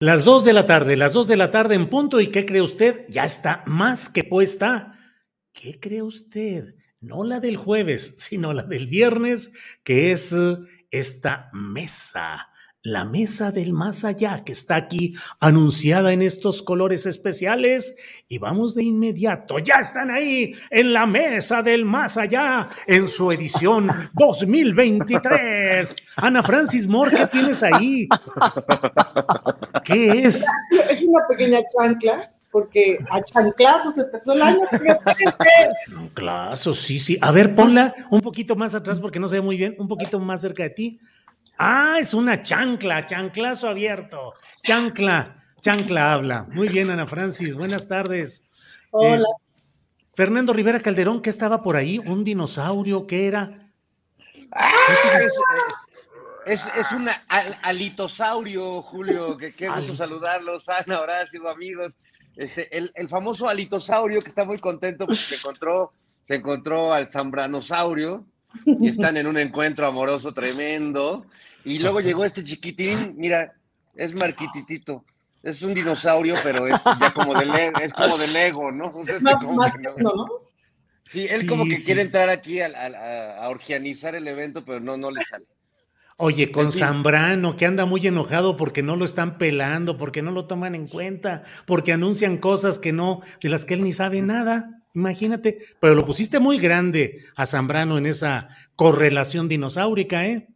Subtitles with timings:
[0.00, 2.20] Las 2 de la tarde, las 2 de la tarde en punto.
[2.20, 3.06] ¿Y qué cree usted?
[3.08, 4.92] Ya está más que puesta.
[5.52, 6.76] ¿Qué cree usted?
[7.00, 10.56] No la del jueves, sino la del viernes, que es eh,
[10.92, 12.47] esta mesa
[12.82, 17.96] la mesa del más allá que está aquí anunciada en estos colores especiales
[18.28, 23.32] y vamos de inmediato, ya están ahí en la mesa del más allá en su
[23.32, 25.96] edición 2023.
[26.16, 28.08] Ana Francis Moore, ¿qué tienes ahí?
[29.84, 30.46] ¿Qué es?
[30.90, 34.60] Es una pequeña chancla porque a chanclazos empezó el año.
[35.90, 37.18] Chanclazos, sí, sí.
[37.20, 40.18] A ver, ponla un poquito más atrás porque no se ve muy bien, un poquito
[40.20, 41.00] más cerca de ti.
[41.58, 44.34] Ah, es una chancla, chanclazo abierto.
[44.62, 46.46] Chancla, chancla habla.
[46.52, 48.44] Muy bien, Ana Francis, buenas tardes.
[48.92, 49.26] Hola.
[49.28, 49.42] Eh,
[50.14, 51.98] Fernando Rivera Calderón, ¿qué estaba por ahí?
[51.98, 53.08] ¿Un dinosaurio?
[53.08, 53.72] ¿Qué era?
[54.52, 54.70] Ah,
[56.46, 57.08] es, es, un
[57.62, 61.94] alitosaurio, Julio, que qué gusto saludarlos, Ana, Horacio, amigos.
[62.36, 65.92] Este, el, el, famoso alitosaurio que está muy contento porque se encontró,
[66.26, 68.24] se encontró al zambranosaurio
[68.64, 71.26] y están en un encuentro amoroso tremendo.
[71.64, 73.54] Y luego llegó este chiquitín, mira,
[73.94, 75.04] es Marquititito.
[75.42, 78.92] Es un dinosaurio, pero es ya como de, es como de Lego, ¿no?
[81.04, 82.68] Sí, él como que quiere entrar aquí a,
[83.40, 85.46] a, orgianizar el evento, pero no, no le sale.
[86.18, 90.46] Oye, con Zambrano, que anda muy enojado porque no lo están pelando, porque no lo
[90.46, 94.77] toman en cuenta, porque anuncian cosas que no, de las que él ni sabe nada.
[94.94, 100.48] Imagínate, pero lo pusiste muy grande a Zambrano en esa correlación dinosaurica, ¿eh?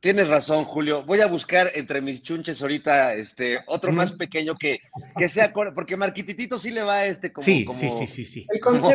[0.00, 1.02] Tienes razón, Julio.
[1.04, 4.80] Voy a buscar entre mis chunches ahorita este otro más pequeño que,
[5.18, 8.46] que sea porque Marquititito sí le va este como, sí, sí, sí, sí,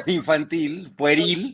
[0.07, 1.53] infantil, pueril.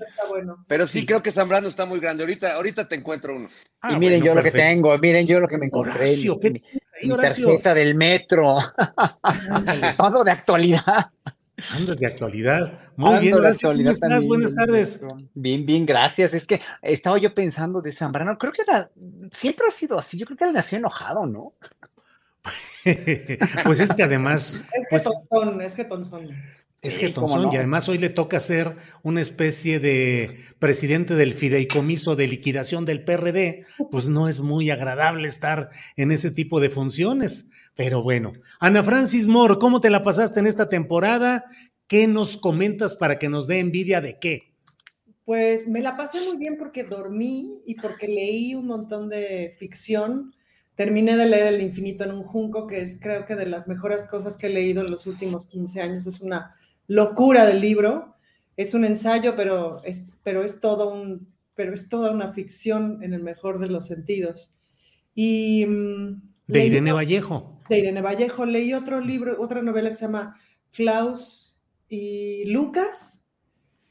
[0.69, 2.23] pero sí, creo que Zambrano está muy grande.
[2.23, 3.49] Ahorita, ahorita te encuentro uno.
[3.89, 6.15] y miren yo lo que tengo, miren yo lo que me encontré.
[6.15, 8.57] mi, tarjeta del metro.
[9.97, 11.11] Todo de actualidad.
[11.71, 12.79] Andas de actualidad.
[12.95, 13.71] Muy bien, gracias.
[13.71, 14.25] ¿Cómo estás?
[14.25, 15.01] Buenas tardes.
[15.33, 16.33] Bien, bien, gracias.
[16.33, 18.89] Es que estaba yo pensando de Zambrano, creo que era,
[19.31, 21.53] siempre ha sido así, yo creo que él nació enojado, ¿no?
[23.63, 24.65] pues es que además.
[24.73, 26.29] Es pues, tonzón, es que tonzón.
[26.81, 32.15] Es que Tonzón, y además hoy le toca ser una especie de presidente del fideicomiso
[32.15, 37.51] de liquidación del PRD, pues no es muy agradable estar en ese tipo de funciones.
[37.83, 41.45] Pero bueno, Ana Francis Moore, ¿cómo te la pasaste en esta temporada?
[41.87, 44.53] ¿Qué nos comentas para que nos dé envidia de qué?
[45.25, 50.35] Pues me la pasé muy bien porque dormí y porque leí un montón de ficción.
[50.75, 54.05] Terminé de leer El infinito en un junco, que es creo que de las mejores
[54.05, 56.05] cosas que he leído en los últimos 15 años.
[56.05, 56.55] Es una
[56.85, 58.13] locura del libro.
[58.57, 63.15] Es un ensayo, pero es, pero es todo un, pero es toda una ficción en
[63.15, 64.59] el mejor de los sentidos.
[65.15, 67.59] Y mm, de Irene Vallejo.
[67.69, 70.39] De Irene Vallejo leí otro libro, otra novela que se llama
[70.71, 73.25] Klaus y Lucas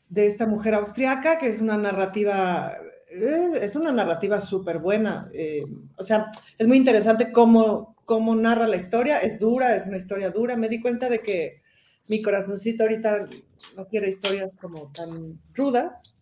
[0.09, 2.77] de esta mujer austriaca que es una narrativa
[3.11, 5.29] eh, es una narrativa súper buena.
[5.35, 5.65] Eh,
[5.97, 9.19] o sea, es muy interesante cómo, cómo narra la historia.
[9.19, 10.57] Es dura, es una historia dura.
[10.57, 11.61] Me di cuenta de que
[12.07, 13.29] mi corazoncito ahorita
[13.77, 16.17] no quiere historias como tan rudas.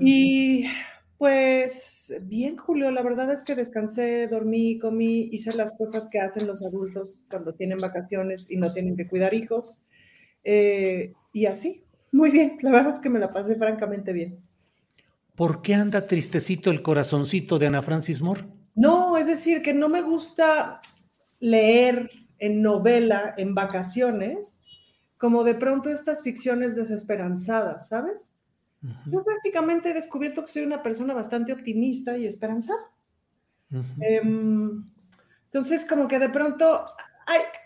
[0.00, 0.64] Y
[1.20, 6.46] pues bien, Julio, la verdad es que descansé, dormí, comí, hice las cosas que hacen
[6.46, 9.82] los adultos cuando tienen vacaciones y no tienen que cuidar hijos.
[10.44, 14.38] Eh, y así, muy bien, la verdad es que me la pasé francamente bien.
[15.34, 18.46] ¿Por qué anda tristecito el corazoncito de Ana Francis Moore?
[18.74, 20.80] No, es decir, que no me gusta
[21.38, 24.58] leer en novela, en vacaciones,
[25.18, 28.34] como de pronto estas ficciones desesperanzadas, ¿sabes?
[28.82, 32.80] Yo básicamente he descubierto que soy una persona bastante optimista y esperanzada.
[34.00, 34.84] Em,
[35.44, 36.86] entonces, como que de pronto,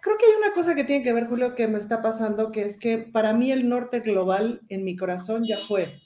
[0.02, 2.64] creo que hay una cosa que tiene que ver, Julio, que me está pasando, que
[2.64, 6.00] es que para mí el norte global en mi corazón ya fue.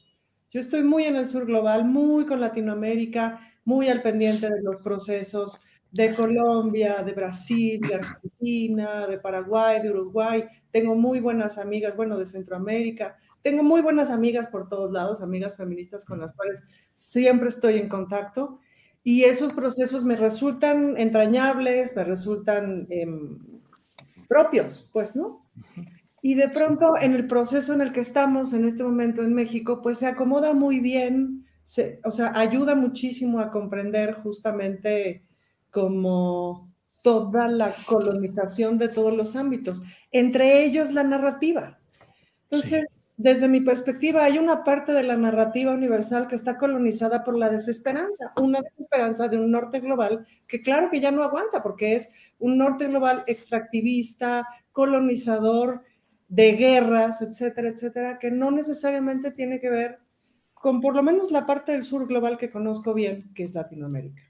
[0.50, 4.78] Yo estoy muy en el sur global, muy con Latinoamérica, muy al pendiente de los
[4.78, 10.44] procesos de Colombia, de Brasil, de Argentina, de Paraguay, de Uruguay.
[10.70, 13.16] Tengo muy buenas amigas, bueno, de Centroamérica.
[13.42, 16.64] Tengo muy buenas amigas por todos lados, amigas feministas con las cuales
[16.94, 18.60] siempre estoy en contacto.
[19.04, 23.38] Y esos procesos me resultan entrañables, me resultan em,
[24.28, 25.46] propios, pues, ¿no?
[26.20, 29.80] Y de pronto en el proceso en el que estamos en este momento en México,
[29.82, 31.46] pues se acomoda muy bien,
[32.04, 35.24] o sea, ayuda muchísimo a comprender justamente
[35.70, 36.68] como
[37.02, 41.78] toda la colonización de todos los ámbitos, entre ellos la narrativa.
[42.50, 42.84] Entonces,
[43.18, 47.50] desde mi perspectiva, hay una parte de la narrativa universal que está colonizada por la
[47.50, 52.12] desesperanza, una desesperanza de un norte global que claro que ya no aguanta, porque es
[52.38, 55.82] un norte global extractivista, colonizador,
[56.28, 59.98] de guerras, etcétera, etcétera, que no necesariamente tiene que ver
[60.54, 64.22] con por lo menos la parte del sur global que conozco bien, que es Latinoamérica.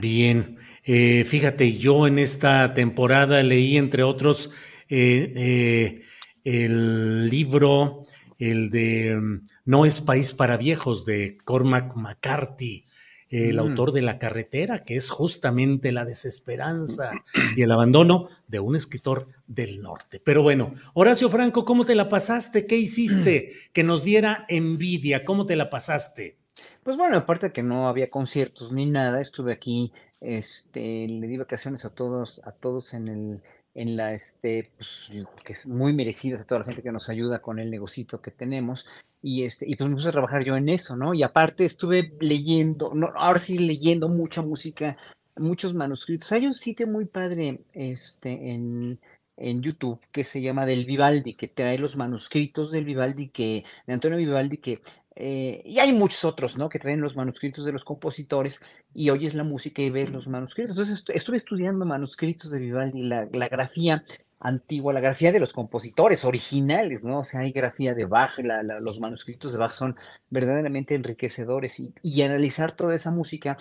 [0.00, 4.50] Bien, eh, fíjate, yo en esta temporada leí, entre otros,
[4.88, 6.02] eh, eh,
[6.44, 8.04] el libro,
[8.38, 12.86] el de mm, No es país para viejos, de Cormac McCarthy,
[13.32, 13.60] el mm.
[13.60, 17.12] autor de La carretera, que es justamente la desesperanza
[17.56, 20.20] y el abandono de un escritor del norte.
[20.22, 22.66] Pero bueno, Horacio Franco, ¿cómo te la pasaste?
[22.66, 25.24] ¿Qué hiciste que nos diera envidia?
[25.24, 26.36] ¿Cómo te la pasaste?
[26.82, 31.38] Pues bueno, aparte de que no había conciertos ni nada, estuve aquí, este, le di
[31.38, 33.42] vacaciones a todos, a todos en el,
[33.74, 35.10] en la, este, pues,
[35.44, 38.30] que es muy merecida a toda la gente que nos ayuda con el negocito que
[38.30, 38.86] tenemos.
[39.22, 41.14] Y, este, y pues me puse a trabajar yo en eso, ¿no?
[41.14, 44.96] Y aparte estuve leyendo, no, ahora sí leyendo mucha música,
[45.36, 46.32] muchos manuscritos.
[46.32, 48.98] Hay un sitio muy padre este, en,
[49.36, 53.92] en YouTube que se llama Del Vivaldi, que trae los manuscritos del Vivaldi, que, de
[53.92, 54.80] Antonio Vivaldi, que
[55.14, 56.68] eh, y hay muchos otros, ¿no?
[56.68, 58.60] Que traen los manuscritos de los compositores
[58.94, 60.70] y oyes la música y ves los manuscritos.
[60.70, 64.04] Entonces estuve estudiando manuscritos de Vivaldi, la, la, grafía
[64.40, 67.20] antigua, la grafía de los compositores originales, ¿no?
[67.20, 68.32] O sea, hay grafía de Bach,
[68.80, 69.96] los manuscritos de Bach son
[70.30, 73.56] verdaderamente enriquecedores y, y analizar toda esa música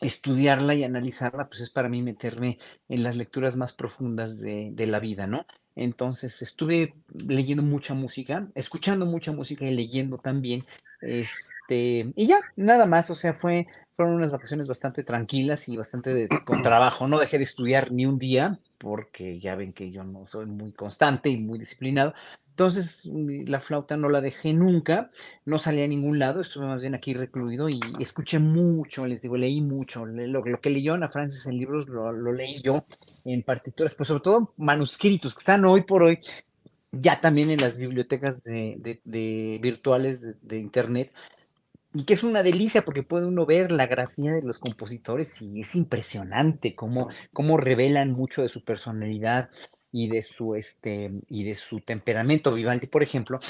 [0.00, 2.58] estudiarla y analizarla, pues es para mí meterme
[2.88, 5.46] en las lecturas más profundas de, de la vida, ¿no?
[5.76, 6.94] Entonces estuve
[7.26, 10.66] leyendo mucha música, escuchando mucha música y leyendo también.
[11.00, 16.28] Este, y ya, nada más, o sea, fue, fueron unas vacaciones bastante tranquilas y bastante
[16.44, 17.08] con trabajo.
[17.08, 20.72] No dejé de estudiar ni un día, porque ya ven que yo no soy muy
[20.72, 22.14] constante y muy disciplinado,
[22.60, 23.06] entonces,
[23.46, 25.08] la flauta no la dejé nunca,
[25.46, 29.38] no salí a ningún lado, estuve más bien aquí recluido y escuché mucho, les digo,
[29.38, 30.04] leí mucho.
[30.04, 32.84] Lo, que leyó Ana Francis en libros lo, leí yo
[33.24, 36.18] en partituras, pues sobre todo manuscritos que están hoy por hoy
[36.92, 39.00] ya también en las bibliotecas de,
[39.62, 41.14] virtuales de, internet
[41.92, 45.60] y que es una delicia porque puede uno ver la grafía de los compositores y
[45.60, 49.50] es impresionante cómo, cómo revelan mucho de su personalidad,
[49.92, 52.54] y de su este y de su temperamento.
[52.54, 53.40] Vivaldi, por ejemplo,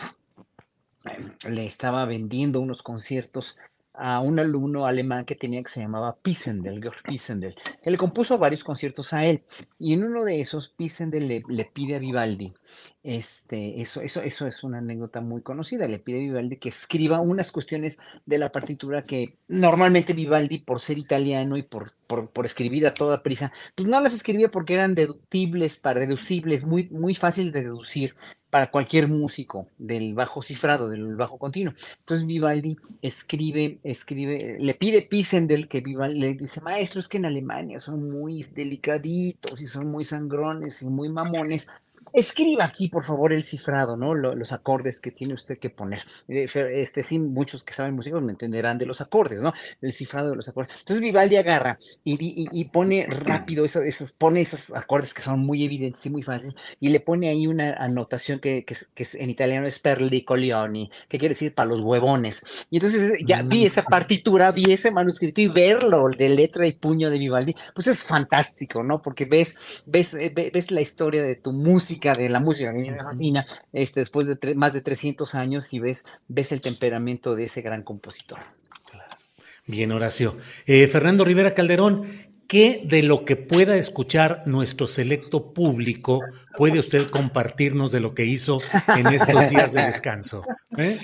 [1.49, 3.57] le estaba vendiendo unos conciertos
[3.93, 8.39] a un alumno alemán que tenía que se llamaba Pisendel, Georg Pisendel, que le compuso
[8.39, 9.43] varios conciertos a él.
[9.79, 12.55] Y en uno de esos, Pisendel le, le pide a Vivaldi
[13.03, 15.89] este, eso, eso, eso es una anécdota muy conocida.
[15.89, 20.81] Le pide a Vivaldi que escriba unas cuestiones de la partitura que normalmente Vivaldi, por
[20.81, 24.95] ser italiano y por, por, escribir a toda prisa, pues no las escribía porque eran
[24.95, 28.15] deductibles, para deducibles, muy, muy fácil de deducir
[28.51, 31.73] para cualquier músico del bajo cifrado, del bajo continuo.
[32.01, 37.27] Entonces Vivaldi escribe, escribe, le pide Pisendel que Vivaldi le dice, maestro, es que en
[37.27, 41.69] Alemania son muy delicaditos y son muy sangrones y muy mamones
[42.13, 44.15] escriba aquí, por favor, el cifrado, ¿no?
[44.15, 46.03] los acordes que tiene usted que poner.
[46.29, 49.53] Eh, este, sí, muchos que saben música me entenderán de los acordes, ¿no?
[49.81, 50.75] El cifrado de los acordes.
[50.81, 56.11] Entonces Vivaldi agarra y, pone rápido esos, pone esos acordes que son muy evidentes y
[56.11, 58.77] muy fáciles, y le pone ahí una anotación que, que,
[59.15, 62.67] en italiano es perlicolioni, que quiere decir para los huevones.
[62.71, 67.11] Y entonces ya vi esa partitura, vi ese manuscrito y verlo de letra y puño
[67.11, 69.03] de Vivaldi, pues es fantástico, ¿no?
[69.03, 72.99] Porque ves, ves, eh, ves la historia de tu música de la música que me
[72.99, 77.63] fascina, este, después de más de 300 años y ves, ves el temperamento de ese
[77.63, 78.39] gran compositor.
[79.67, 80.37] Bien, Horacio.
[80.67, 86.21] Eh, Fernando Rivera Calderón, ¿Qué de lo que pueda escuchar nuestro selecto público
[86.57, 90.45] puede usted compartirnos de lo que hizo en estos días de descanso?
[90.77, 90.99] ¿Eh?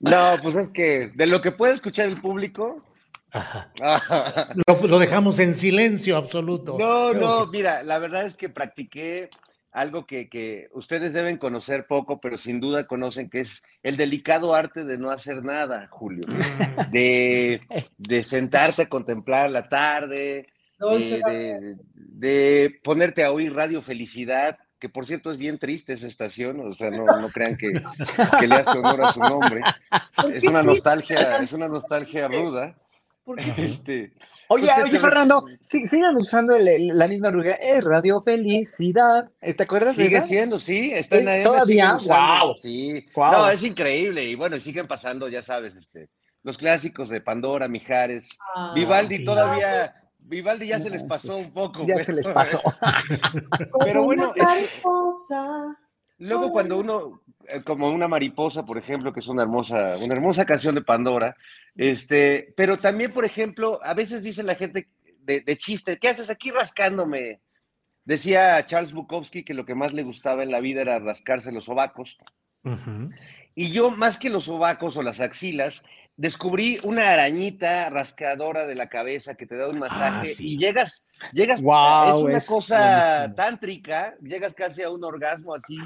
[0.00, 2.84] No, pues es que de lo que puede escuchar el público.
[4.66, 6.76] Lo, lo, dejamos en silencio absoluto.
[6.78, 9.30] No, no, mira, la verdad es que practiqué
[9.72, 14.54] algo que, que, ustedes deben conocer poco, pero sin duda conocen, que es el delicado
[14.54, 16.22] arte de no hacer nada, Julio.
[16.28, 16.90] Mm.
[16.90, 17.60] De,
[17.96, 20.48] de sentarte a contemplar la tarde,
[20.78, 26.60] de, de, ponerte a oír Radio Felicidad, que por cierto es bien triste esa estación,
[26.60, 27.70] o sea, no, no crean que,
[28.40, 29.60] que, le hace honor a su nombre.
[30.34, 32.76] Es una nostalgia, es una nostalgia ruda.
[33.56, 34.12] Este,
[34.48, 39.30] oye, oye, Fernando, sigan usando la misma ruga, es Radio Felicidad.
[39.40, 42.56] ¿Te acuerdas Sigue siendo, sí, está en la Todavía, wow.
[42.60, 44.24] Sí, no, es increíble.
[44.24, 46.08] Y bueno, siguen pasando, ya sabes, este,
[46.42, 51.84] los clásicos de Pandora, Mijares, ah, Vivaldi todavía Vivaldi ya se les pasó un poco.
[51.86, 52.60] Ya se les pasó.
[53.84, 54.32] pero bueno,
[56.22, 60.44] luego cuando uno, eh, como una mariposa, por ejemplo, que es una hermosa, una hermosa
[60.44, 61.36] canción de Pandora,
[61.74, 64.88] este, pero también, por ejemplo, a veces dice la gente
[65.20, 67.40] de, chiste, ¿qué haces aquí rascándome?
[68.04, 71.66] Decía Charles Bukowski que lo que más le gustaba en la vida era rascarse los
[71.66, 72.18] sobacos.
[73.54, 75.82] Y yo, más que los sobacos o las axilas,
[76.22, 81.02] descubrí una arañita rascadora de la cabeza que te da un ah, masaje y llegas,
[81.32, 85.76] llegas, es una cosa tántrica, llegas casi a un orgasmo así,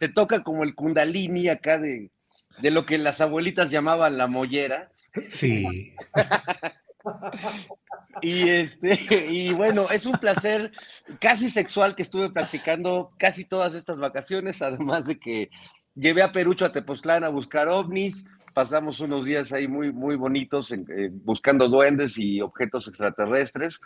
[0.00, 2.10] te toca como el kundalini acá de,
[2.58, 4.90] de lo que las abuelitas llamaban la mollera.
[5.22, 5.94] Sí.
[8.22, 10.72] y este, y bueno, es un placer
[11.20, 15.48] casi sexual que estuve practicando casi todas estas vacaciones, además de que
[15.94, 18.24] llevé a Perucho a Tepoztlán a buscar ovnis,
[18.56, 23.82] pasamos unos días ahí muy, muy bonitos eh, buscando duendes y objetos extraterrestres.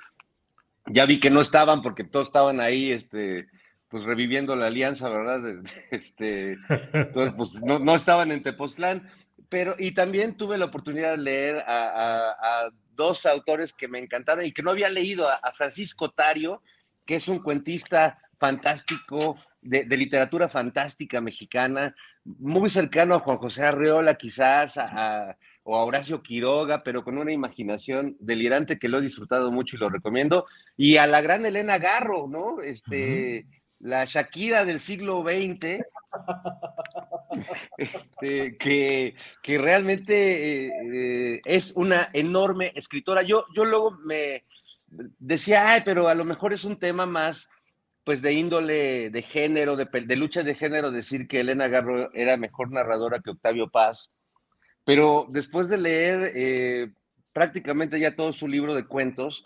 [0.87, 3.49] Ya vi que no estaban porque todos estaban ahí, este,
[3.89, 5.41] pues reviviendo la alianza, ¿verdad?
[5.91, 6.55] Este,
[6.93, 9.11] entonces, pues no, no, estaban en Tepoztlán,
[9.49, 14.53] pero y también tuve la oportunidad de leer a, dos autores que me encantaron y
[14.53, 16.63] que no había leído, a, Francisco Tario,
[17.05, 21.93] que es un cuentista fantástico, de, de literatura fantástica mexicana,
[22.25, 27.33] muy cercano a Juan José Arreola, quizás, a, o a Horacio Quiroga, pero con una
[27.33, 30.47] imaginación delirante que lo he disfrutado mucho y lo recomiendo.
[30.77, 32.61] Y a la gran Elena Garro, ¿no?
[32.61, 33.47] Este,
[33.79, 35.83] La Shakira del siglo XX,
[37.79, 43.23] este, que, que, realmente eh, es una enorme escritora.
[43.23, 44.45] Yo, yo luego me
[45.19, 47.49] decía, ay, pero a lo mejor es un tema más
[48.05, 52.71] pues de índole de género, de, lucha de género, decir que Elena Garro era mejor
[52.73, 54.11] narradora que Octavio Paz,
[54.85, 56.91] pero después de leer eh,
[57.33, 59.45] prácticamente ya todo su libro de cuentos,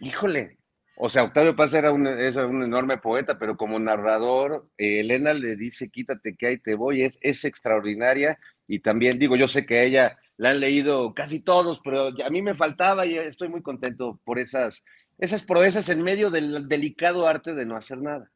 [0.00, 0.58] híjole,
[0.98, 5.56] o sea, Octavio Paz era un, un enorme poeta, pero como narrador, eh, Elena le
[5.56, 9.84] dice, quítate que ahí te voy, es, es extraordinaria y también digo, yo sé que
[9.84, 14.20] ella la han leído casi todos, pero a mí me faltaba y estoy muy contento
[14.24, 14.84] por esas,
[15.18, 18.30] esas proezas en medio del delicado arte de no hacer nada.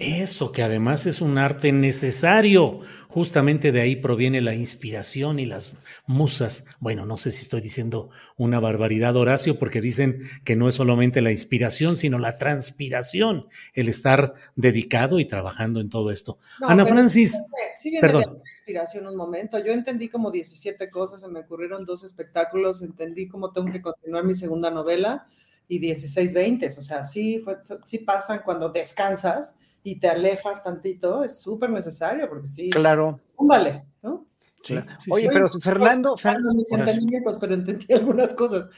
[0.00, 2.80] Eso, que además es un arte necesario.
[3.08, 5.72] Justamente de ahí proviene la inspiración y las
[6.06, 6.66] musas.
[6.78, 11.22] Bueno, no sé si estoy diciendo una barbaridad, Horacio, porque dicen que no es solamente
[11.22, 16.38] la inspiración, sino la transpiración, el estar dedicado y trabajando en todo esto.
[16.60, 17.38] Ana Francis.
[17.74, 18.24] Sí, perdón.
[18.44, 19.58] la inspiración un momento.
[19.58, 24.24] Yo entendí como 17 cosas, se me ocurrieron dos espectáculos, entendí cómo tengo que continuar
[24.24, 25.26] mi segunda novela
[25.66, 26.66] y 16, 20.
[26.66, 27.42] O sea, sí,
[27.84, 32.70] sí pasan cuando descansas y te alejas tantito, es súper necesario, porque sí.
[32.70, 33.20] Claro.
[33.38, 34.26] Vale, ¿no?
[34.62, 34.78] Sí,
[35.10, 38.68] Oye, pero Fernando, Fernando mis entendimientos, pero entendí algunas cosas.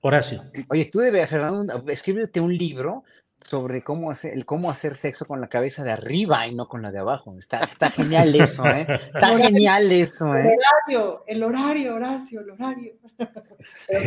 [0.00, 0.42] Horacio.
[0.68, 3.04] Oye, tú debes, Fernando, escríbete un libro
[3.42, 6.82] sobre cómo hacer, el cómo hacer sexo con la cabeza de arriba y no con
[6.82, 7.36] la de abajo.
[7.38, 8.86] Está, está genial eso, ¿eh?
[9.14, 10.40] Está genial eso, ¿eh?
[10.40, 12.94] El horario, el horario, Horacio, el horario.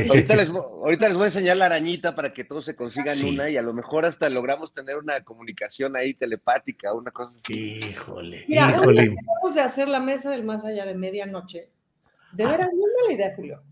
[0.10, 3.50] Ahorita, les, ahorita, les, voy a enseñar la arañita para que todos se consigan una
[3.50, 7.80] y a lo mejor hasta logramos tener una comunicación ahí telepática, una cosa así.
[7.80, 9.16] Híjole, Mira, híjole.
[9.42, 11.70] Vamos de hacer la mesa del más allá de medianoche.
[12.34, 13.64] De veras, no la idea, Julio.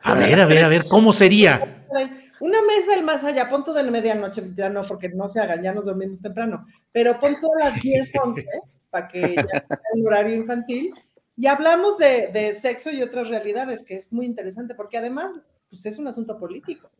[0.00, 1.86] A ver, a ver, a ver, ¿cómo sería?
[2.42, 5.62] Una mesa del más allá, pon de la medianoche, ya no, porque no se hagan,
[5.62, 8.44] ya nos dormimos temprano, pero pon a las 10, 11,
[8.90, 10.92] para que ya sea el horario infantil,
[11.36, 15.30] y hablamos de, sexo y otras realidades, que es muy interesante, porque además,
[15.70, 16.90] pues es un asunto político.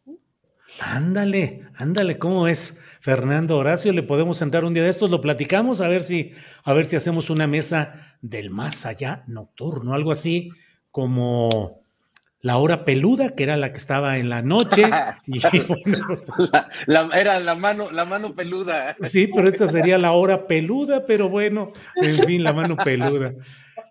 [0.81, 2.79] Ándale, ándale, ¿cómo es?
[3.01, 6.31] Fernando Horacio, le podemos entrar un día de estos, lo platicamos, a ver si,
[6.63, 10.53] a ver si hacemos una mesa del más allá nocturno, algo así
[10.93, 11.82] como
[12.43, 14.83] la hora peluda, que era la que estaba en la noche.
[15.27, 15.41] y,
[15.85, 16.29] bueno, pues,
[16.87, 18.97] La- la- era la mano, la mano peluda.
[19.01, 23.33] sí, pero esta sería la hora peluda, pero bueno, en fin, la mano peluda.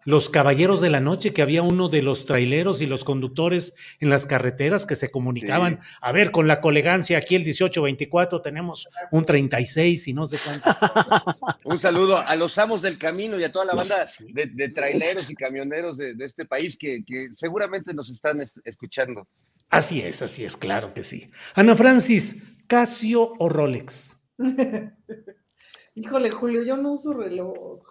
[0.05, 4.09] Los caballeros de la noche, que había uno de los traileros y los conductores en
[4.09, 9.25] las carreteras que se comunicaban, a ver, con la colegancia, aquí el 1824 tenemos un
[9.25, 11.41] 36 y no sé cuántas cosas.
[11.65, 14.31] Un saludo a los amos del camino y a toda la Los- banda sí.
[14.33, 18.53] de, de traileros y camioneros de, de este país que, que seguramente nos están es-
[18.63, 19.27] escuchando.
[19.69, 21.29] Así es, así es, claro que sí.
[21.55, 24.17] Ana Francis, Casio o Rolex.
[25.95, 27.81] Híjole, Julio, yo no uso reloj.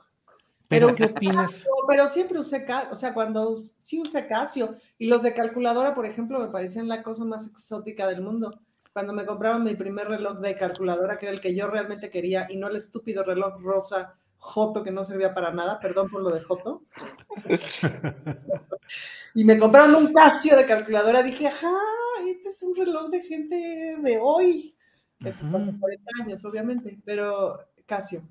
[0.70, 1.66] ¿Pero qué opinas?
[1.66, 5.94] No, pero siempre usé Casio, o sea, cuando sí usé Casio y los de calculadora,
[5.94, 8.60] por ejemplo, me parecían la cosa más exótica del mundo.
[8.92, 12.46] Cuando me compraba mi primer reloj de calculadora, que era el que yo realmente quería,
[12.48, 16.30] y no el estúpido reloj rosa Joto que no servía para nada, perdón por lo
[16.30, 16.84] de Joto.
[19.34, 21.72] y me compraron un Casio de calculadora, dije, ajá,
[22.28, 24.76] este es un reloj de gente de hoy.
[25.24, 25.80] Eso fue hace Ujú.
[25.80, 28.22] 40 años, obviamente, pero Casio.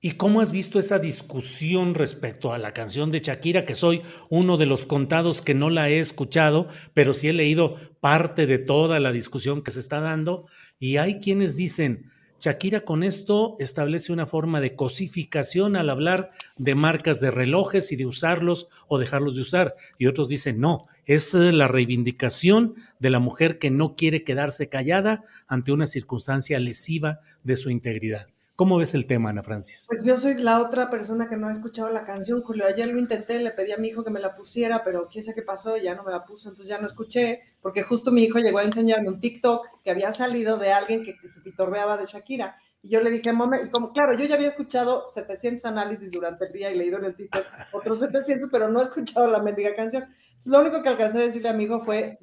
[0.00, 3.64] ¿Y cómo has visto esa discusión respecto a la canción de Shakira?
[3.64, 7.74] Que soy uno de los contados que no la he escuchado, pero sí he leído
[7.98, 10.46] parte de toda la discusión que se está dando.
[10.78, 16.76] Y hay quienes dicen, Shakira con esto establece una forma de cosificación al hablar de
[16.76, 19.74] marcas de relojes y de usarlos o dejarlos de usar.
[19.98, 25.24] Y otros dicen, no, es la reivindicación de la mujer que no quiere quedarse callada
[25.48, 28.28] ante una circunstancia lesiva de su integridad.
[28.58, 29.86] ¿Cómo ves el tema, Ana Francis?
[29.86, 32.66] Pues yo soy la otra persona que no ha escuchado la canción, Julio.
[32.66, 35.36] Ayer lo intenté, le pedí a mi hijo que me la pusiera, pero quién sabe
[35.36, 38.40] qué pasó, ya no me la puso, entonces ya no escuché, porque justo mi hijo
[38.40, 42.56] llegó a enseñarme un TikTok que había salido de alguien que, se pitorreaba de Shakira.
[42.82, 46.46] Y yo le dije, mami, y como claro, yo ya había escuchado 700 análisis durante
[46.46, 49.76] el día y leído en el TikTok otros 700, pero no he escuchado la mendiga
[49.76, 50.12] canción.
[50.44, 52.18] Lo único que alcancé a decirle a mi hijo fue,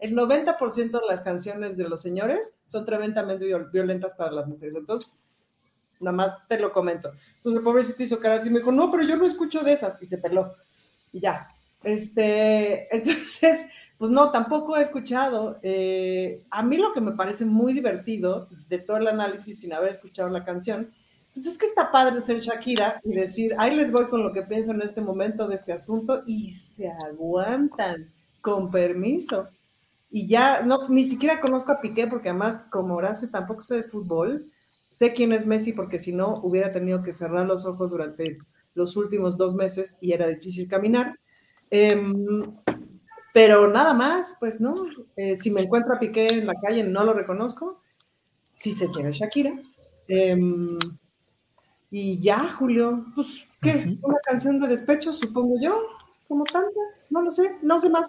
[0.00, 4.74] El 90% de las canciones de los señores son tremendamente viol- violentas para las mujeres.
[4.74, 5.10] Entonces,
[6.00, 7.12] nada más te lo comento.
[7.36, 9.72] Entonces el pobrecito hizo cara así y me dijo, no, pero yo no escucho de
[9.72, 10.54] esas, y se peló.
[11.12, 11.46] Y ya.
[11.82, 13.66] Este, entonces,
[13.98, 15.58] pues no, tampoco he escuchado.
[15.62, 19.90] Eh, a mí lo que me parece muy divertido de todo el análisis sin haber
[19.90, 20.92] escuchado la canción,
[21.32, 24.42] pues es que está padre ser Shakira y decir, ahí les voy con lo que
[24.42, 29.48] pienso en este momento de este asunto y se aguantan, con permiso.
[30.10, 33.82] Y ya, no, ni siquiera conozco a Piqué porque además como Horacio tampoco sé de
[33.84, 34.50] fútbol,
[34.88, 38.38] sé quién es Messi porque si no hubiera tenido que cerrar los ojos durante
[38.74, 41.14] los últimos dos meses y era difícil caminar.
[41.70, 42.56] Em,
[43.32, 47.04] pero nada más, pues no, Eh, si me encuentro a Piqué en la calle no
[47.04, 47.80] lo reconozco,
[48.52, 49.52] si se quiere Shakira.
[50.08, 50.78] Em,
[51.90, 53.98] y ya, Julio, pues, ¿qué?
[54.02, 55.74] Una canción de despecho, supongo yo,
[56.28, 58.06] como tantas, no lo sé, no sé más.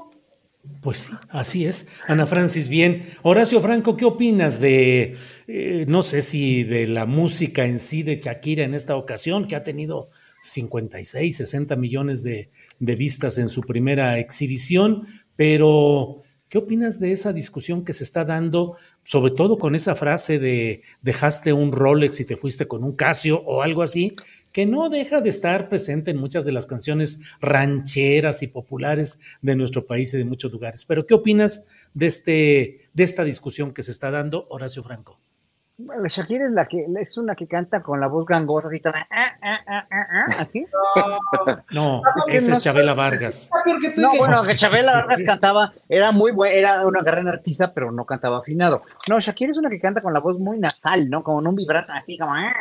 [0.82, 1.88] Pues sí, así es.
[2.08, 3.04] Ana Francis, bien.
[3.24, 5.16] Horacio Franco, ¿qué opinas de,
[5.48, 9.56] eh, no sé si de la música en sí de Shakira en esta ocasión, que
[9.56, 10.10] ha tenido
[10.44, 17.34] 56, 60 millones de, de vistas en su primera exhibición, pero ¿qué opinas de esa
[17.34, 22.26] discusión que se está dando, sobre todo con esa frase de dejaste un Rolex y
[22.26, 24.16] te fuiste con un Casio o algo así?
[24.52, 29.56] Que no deja de estar presente en muchas de las canciones rancheras y populares de
[29.56, 30.86] nuestro país y de muchos lugares.
[30.86, 35.20] Pero, ¿qué opinas de, este, de esta discusión que se está dando, Horacio Franco?
[35.86, 39.08] Bueno, Shakira es la que es una que canta con la voz gangosa así toda,
[39.10, 40.66] ah, ah, ah, ah, ah, así.
[41.72, 43.50] No, porque esa no es Chabela Vargas.
[43.98, 48.06] No, bueno, que Chabela Vargas cantaba, era muy buena, era una gran artista, pero no
[48.06, 48.84] cantaba afinado.
[49.10, 51.24] No, Shakira es una que canta con la voz muy nasal, ¿no?
[51.24, 52.54] Como en un vibrato así como, ah,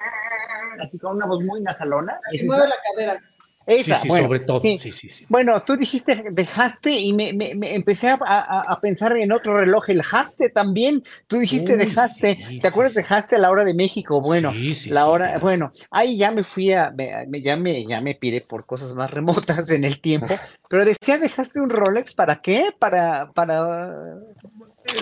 [0.79, 2.19] así con una voz muy nasalona.
[2.31, 2.77] que ¿Es mueve esa?
[2.77, 3.21] la cadera.
[3.67, 4.61] Sí, Esa, sí, bueno, sobre todo.
[4.63, 4.79] sí.
[4.79, 5.27] Sí, sí, sí.
[5.29, 9.57] Bueno, tú dijiste dejaste y me, me- me empecé a, a- a pensar en otro
[9.59, 11.05] reloj, el haste también.
[11.29, 14.21] Tú dijiste Uy, dejaste, sí, ¿te acuerdas sí, de haste a la hora de México?
[14.21, 15.41] Bueno, Sí, sí, la sí, hora, claro.
[15.41, 18.95] bueno, ahí ya me fui a, me- me- ya me, ya me piré por cosas
[18.95, 20.27] más remotas en el tiempo,
[20.69, 22.75] pero decía dejaste un Rolex para qué?
[22.77, 23.93] Para, para,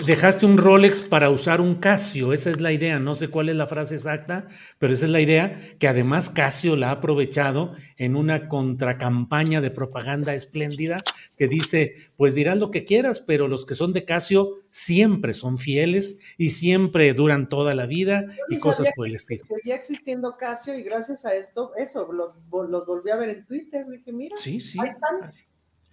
[0.05, 3.55] Dejaste un Rolex para usar un Casio, esa es la idea, no sé cuál es
[3.55, 4.45] la frase exacta,
[4.77, 9.71] pero esa es la idea, que además Casio la ha aprovechado en una contracampaña de
[9.71, 11.03] propaganda espléndida
[11.37, 15.57] que dice, pues dirás lo que quieras, pero los que son de Casio siempre son
[15.57, 19.43] fieles y siempre duran toda la vida y cosas por el estilo.
[19.45, 23.45] Seguía existiendo Casio y gracias a esto, eso, los, vol- los volví a ver en
[23.45, 23.85] Twitter.
[23.89, 24.77] Dije, mira, Sí, sí.
[24.79, 25.29] ahí están.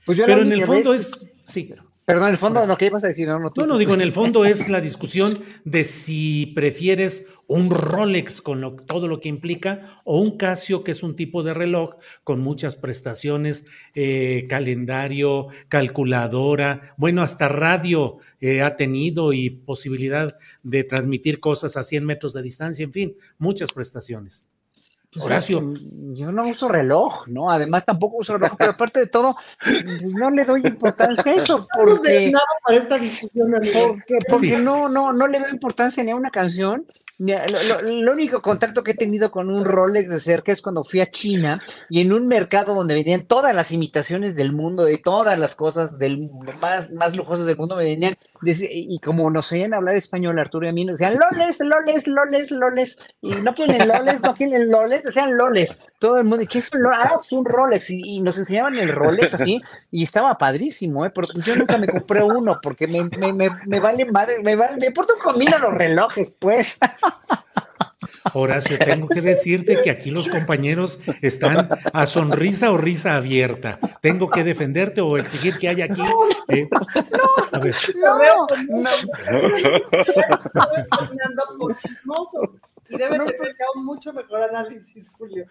[0.04, 1.72] pues yo Pero en el fondo vez- es, sí,
[2.06, 4.12] Perdón, en el fondo, lo que ibas a decir, no, no, no, digo, en el
[4.12, 10.20] fondo es la discusión de si prefieres un Rolex con todo lo que implica o
[10.20, 13.66] un Casio, que es un tipo de reloj con muchas prestaciones,
[13.96, 21.82] eh, calendario, calculadora, bueno, hasta radio eh, ha tenido y posibilidad de transmitir cosas a
[21.82, 24.46] 100 metros de distancia, en fin, muchas prestaciones.
[25.20, 25.62] Horacio.
[26.14, 27.50] Yo no uso reloj, ¿no?
[27.50, 29.36] Además tampoco uso reloj, pero aparte de todo,
[30.14, 32.30] no le doy importancia a eso, porque...
[32.30, 36.30] Nada para esta discusión, Porque, porque no, no, no le doy importancia ni a una
[36.30, 36.86] canción,
[37.18, 41.10] lo, único contacto que he tenido con un Rolex de cerca es cuando fui a
[41.10, 45.54] China y en un mercado donde venían todas las imitaciones del mundo, de todas las
[45.54, 50.38] cosas del más, más lujosas del mundo, me venían, y como nos oían hablar español,
[50.38, 54.34] Arturo y a mí, nos decían loles, loles, loles, loles, y no quieren loles, no
[54.34, 55.78] quieren loles, decían loles.
[55.98, 57.04] Todo el mundo, ¿qué es un Rolex?
[57.04, 61.10] Ah, es un Rolex, y, nos enseñaban el Rolex así, y estaba padrísimo, ¿eh?
[61.14, 64.76] Pero yo nunca me compré uno porque me, me, me, me vale madre, me vale,
[64.78, 66.78] me importa un los relojes, pues.
[68.34, 73.78] Horacio, tengo que decirte que aquí los compañeros están a sonrisa o risa abierta.
[74.00, 76.02] Tengo que defenderte o exigir que haya aquí.
[76.48, 76.78] Eh, no,
[77.52, 77.74] a ver.
[77.96, 78.18] no,
[78.68, 78.90] no.
[81.58, 82.60] por chismoso.
[82.88, 85.46] Y debe tener un mucho mejor análisis, Julio.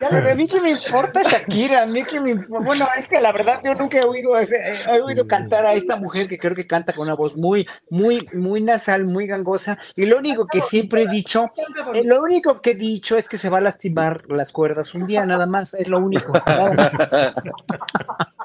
[0.00, 2.64] Ya, a mí que me importa Shakira, a mí que me importa.
[2.64, 5.96] Bueno, es que la verdad yo nunca he oído, ese, he oído cantar a esta
[5.96, 9.78] mujer que creo que canta con una voz muy, muy, muy nasal, muy gangosa.
[9.94, 11.52] Y lo único que siempre he dicho,
[11.94, 15.06] eh, lo único que he dicho es que se va a lastimar las cuerdas un
[15.06, 16.32] día, nada más, es lo único.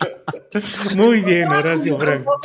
[0.96, 2.40] Muy bien, Horacio Franco.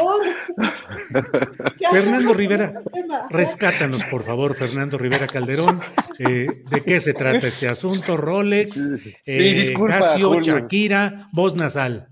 [1.91, 2.83] Fernando Rivera,
[3.31, 5.81] rescátanos, por favor, Fernando Rivera Calderón.
[6.19, 8.17] Eh, ¿De qué se trata este asunto?
[8.17, 8.91] Rolex,
[9.25, 12.09] eh, Casio, Shakira, voz nasal.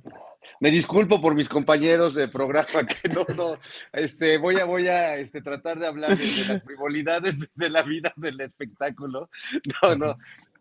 [0.61, 3.57] Me disculpo por mis compañeros de programa que no, no,
[3.93, 8.13] este, voy a, voy a este, tratar de hablar de, las frivolidades de la vida
[8.17, 9.31] del espectáculo.
[9.83, 10.17] No, no.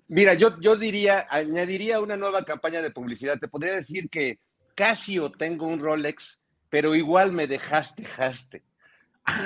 [0.07, 3.39] Mira, yo, yo diría, añadiría una nueva campaña de publicidad.
[3.39, 4.39] Te podría decir que
[4.75, 8.63] Casio tengo un Rolex, pero igual me dejaste, jaste.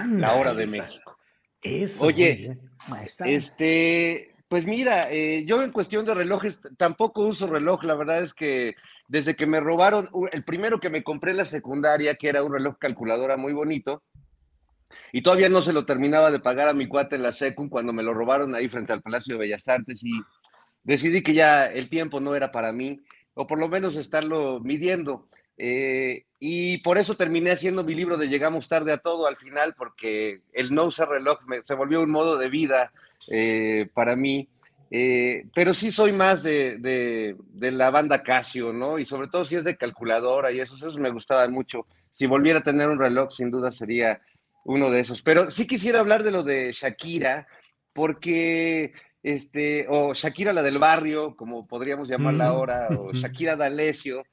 [0.10, 1.18] la hora de México.
[1.62, 2.06] Eso.
[2.06, 2.58] Oye,
[3.20, 7.84] este, pues mira, eh, yo en cuestión de relojes tampoco uso reloj.
[7.84, 8.76] La verdad es que
[9.08, 12.54] desde que me robaron, el primero que me compré en la secundaria, que era un
[12.54, 14.04] reloj calculadora muy bonito,
[15.12, 17.94] y todavía no se lo terminaba de pagar a mi cuate en la secu cuando
[17.94, 20.12] me lo robaron ahí frente al Palacio de Bellas Artes y
[20.84, 23.02] decidí que ya el tiempo no era para mí
[23.38, 25.28] o por lo menos estarlo midiendo.
[25.58, 29.76] Eh, y por eso terminé haciendo mi libro de Llegamos tarde a todo al final,
[29.78, 32.91] porque el no usar reloj se volvió un modo de vida
[33.30, 34.50] eh, para mí.
[34.89, 38.97] Eh, pero sí soy más de, la banda Casio, ¿no?
[38.97, 41.86] Y sobre todo si es de calculadora y esos, esos me gustaban mucho.
[42.10, 44.19] Si volviera a tener un reloj, sin duda sería
[44.65, 45.21] uno de esos.
[45.21, 47.47] Pero sí quisiera hablar de lo de Shakira,
[47.93, 52.47] porque este, o Shakira la del barrio, como podríamos llamarla mm.
[52.47, 54.23] ahora, o Shakira D'Alessio,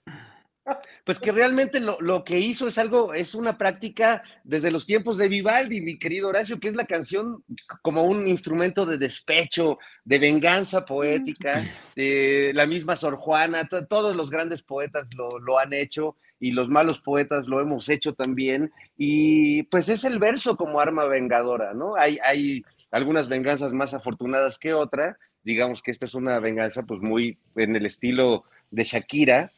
[1.04, 5.28] pues que realmente lo, que hizo es algo, es una práctica desde los tiempos de
[5.28, 7.44] Vivaldi, mi querido Horacio, que es la canción
[7.82, 11.62] como un instrumento de despecho, de venganza poética,
[11.94, 16.70] de la misma Sor Juana, todos los grandes poetas lo, lo, han hecho y los
[16.70, 21.94] malos poetas lo hemos hecho también, y pues es el verso como arma vengadora, ¿no?
[21.96, 22.64] Hay, hay
[22.94, 25.18] algunas venganzas más afortunadas que otra.
[25.42, 29.50] Digamos que esta es una venganza pues muy en el estilo de Shakira.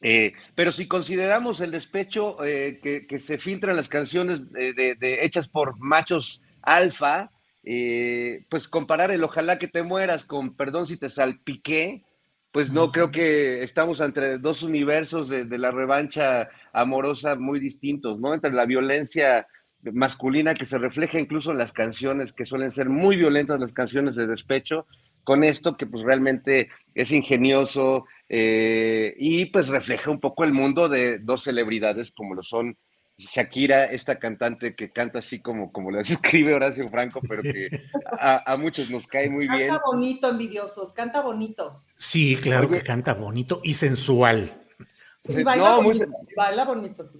[0.00, 5.48] Eh, pero si consideramos el despecho eh, que, se filtra en las canciones de, hechas
[5.48, 7.30] por machos alfa,
[7.62, 12.04] eh, pues comparar el ojalá que te mueras con perdón si te salpiqué,
[12.52, 18.18] pues no creo que estamos entre dos universos de, de, la revancha amorosa muy distintos,
[18.18, 18.32] ¿no?
[18.32, 19.46] Entre la violencia
[19.82, 24.14] masculina que se refleja incluso en las canciones, que suelen ser muy violentas las canciones
[24.14, 24.86] de despecho,
[25.24, 30.88] con esto que pues realmente es ingenioso eh, y pues refleja un poco el mundo
[30.88, 32.76] de dos celebridades como lo son
[33.18, 37.68] Shakira, esta cantante que canta así como, como lo escribe Horacio Franco, pero que
[38.18, 39.68] a, muchos nos cae muy bien.
[39.68, 41.84] Canta bonito, envidiosos, canta bonito.
[41.96, 44.64] Sí, claro que canta bonito y sensual.
[45.44, 47.10] baila, bonito, baila bonito.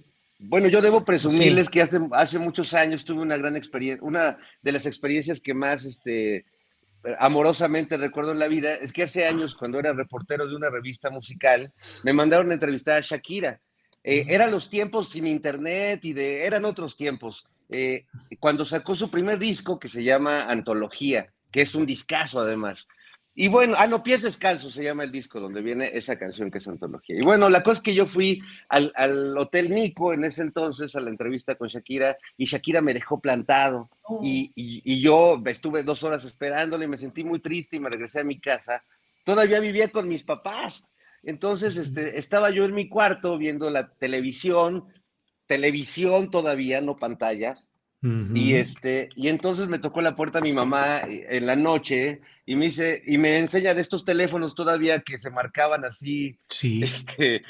[0.45, 4.71] Bueno, yo debo presumirles que hace, hace muchos años tuve una gran experiencia, una de
[4.71, 6.45] las experiencias que más este,
[7.19, 11.09] amorosamente recuerdo en la vida, es que hace años, cuando era reportero de una revista
[11.09, 11.71] musical,
[12.03, 13.59] me mandaron a entrevistar a Shakira.
[14.03, 17.45] Eh, eran los tiempos sin internet y de, eran otros tiempos.
[17.69, 18.05] Eh,
[18.39, 22.87] cuando sacó su primer disco que se llama Antología, que es un discazo además.
[23.35, 26.59] Y bueno, ah, no, Pies Descalzos se llama el disco donde viene esa canción que
[26.59, 27.17] es antología.
[27.17, 30.95] Y bueno, la cosa es que yo fui al, al Hotel Nico en ese entonces
[30.95, 33.89] a la entrevista con Shakira y Shakira me dejó plantado.
[34.03, 34.21] Oh.
[34.23, 37.89] Y, y- y yo estuve dos horas esperándole y me sentí muy triste y me
[37.89, 38.83] regresé a mi casa.
[39.25, 40.83] Todavía vivía con mis papás.
[41.23, 44.85] Entonces este, estaba yo en mi cuarto viendo la televisión,
[45.47, 47.55] televisión todavía, no pantalla.
[48.35, 52.55] Y este, y entonces me tocó la puerta mi mamá eh, en la noche y
[52.57, 56.83] me dice, y me enseña de estos teléfonos todavía que se marcaban así, Sí.
[56.83, 57.43] este,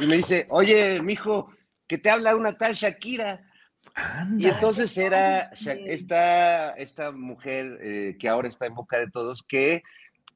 [0.00, 1.50] y me dice, oye, mijo,
[1.86, 3.42] que te habla una tal Shakira.
[3.84, 4.48] Y Anda.
[4.48, 5.50] entonces era
[5.86, 9.82] esta, esta mujer eh, que ahora está en boca de todos, que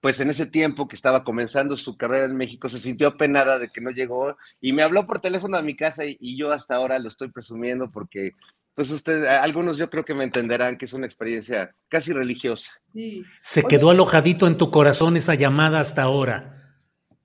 [0.00, 3.70] pues en ese tiempo que estaba comenzando su carrera en México se sintió apenada de
[3.70, 6.76] que no llegó y me habló por teléfono a mi casa y, y yo hasta
[6.76, 8.32] ahora lo estoy presumiendo porque
[8.78, 12.70] pues ustedes, algunos yo creo que me entenderán que es una experiencia casi religiosa.
[12.92, 13.24] Sí.
[13.40, 16.76] Se Oye, quedó alojadito en tu corazón esa llamada hasta ahora.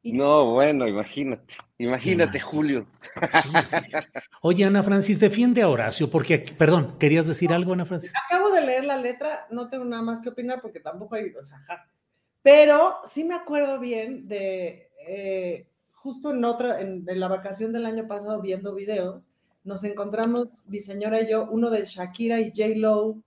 [0.01, 2.39] Y- No, bueno, imagínate, imagínate Imagínate.
[2.39, 2.87] Julio.
[3.29, 3.97] Sí, sí, sí.
[4.41, 8.11] Oye, Ana Francis, defiende a Horacio, porque, aquí- perdón, ¿querías decir algo, Ana Francis?
[8.25, 11.43] Acabo de leer la letra, no tengo nada más que opinar porque tampoco hay, o
[11.43, 11.85] sea, ja.
[12.41, 17.85] Pero sí me acuerdo bien de eh, justo en otra, en, en la vacación del
[17.85, 19.32] año pasado viendo videos,
[19.63, 22.75] nos encontramos, mi señora y yo, uno de Shakira y J.
[22.75, 23.17] Lo,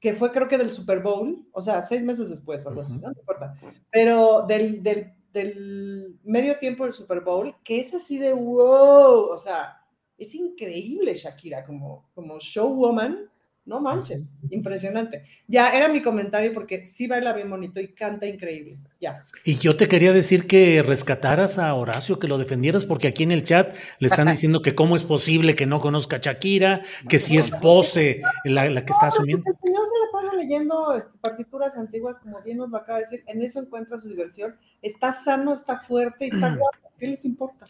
[0.00, 2.94] que fue creo que del Super Bowl, o sea, seis meses después o algo así,
[2.94, 3.10] ¿no?
[3.10, 3.54] No importa.
[3.90, 9.38] Pero del, del, del medio tiempo del Super Bowl, que es así de wow, o
[9.38, 9.76] sea,
[10.16, 13.30] es increíble Shakira como, como showwoman,
[13.68, 15.24] no manches, impresionante.
[15.46, 19.26] Ya, era mi comentario porque sí baila bien bonito y canta increíble, ya.
[19.44, 23.32] Y yo te quería decir que rescataras a Horacio, que lo defendieras, porque aquí en
[23.32, 27.18] el chat le están diciendo que cómo es posible que no conozca a Shakira, que
[27.18, 29.44] si es pose la, la que está asumiendo.
[29.44, 33.00] Pues el señor se le pasa leyendo este, partituras antiguas, como bien nos lo acaba
[33.00, 37.08] de decir, en eso encuentra su diversión, está sano, está fuerte y está guapo, ¿qué
[37.08, 37.66] les importa?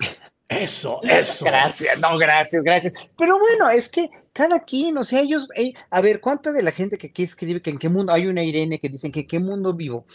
[0.49, 1.45] Eso, eso.
[1.45, 2.93] Gracias, no, gracias, gracias.
[3.19, 6.73] Pero bueno, es que cada quien, o sea, ellos, eh, a ver, ¿cuánta de la
[6.73, 9.39] gente que aquí escribe que en qué mundo, hay una Irene que dicen que qué
[9.39, 10.07] mundo vivo?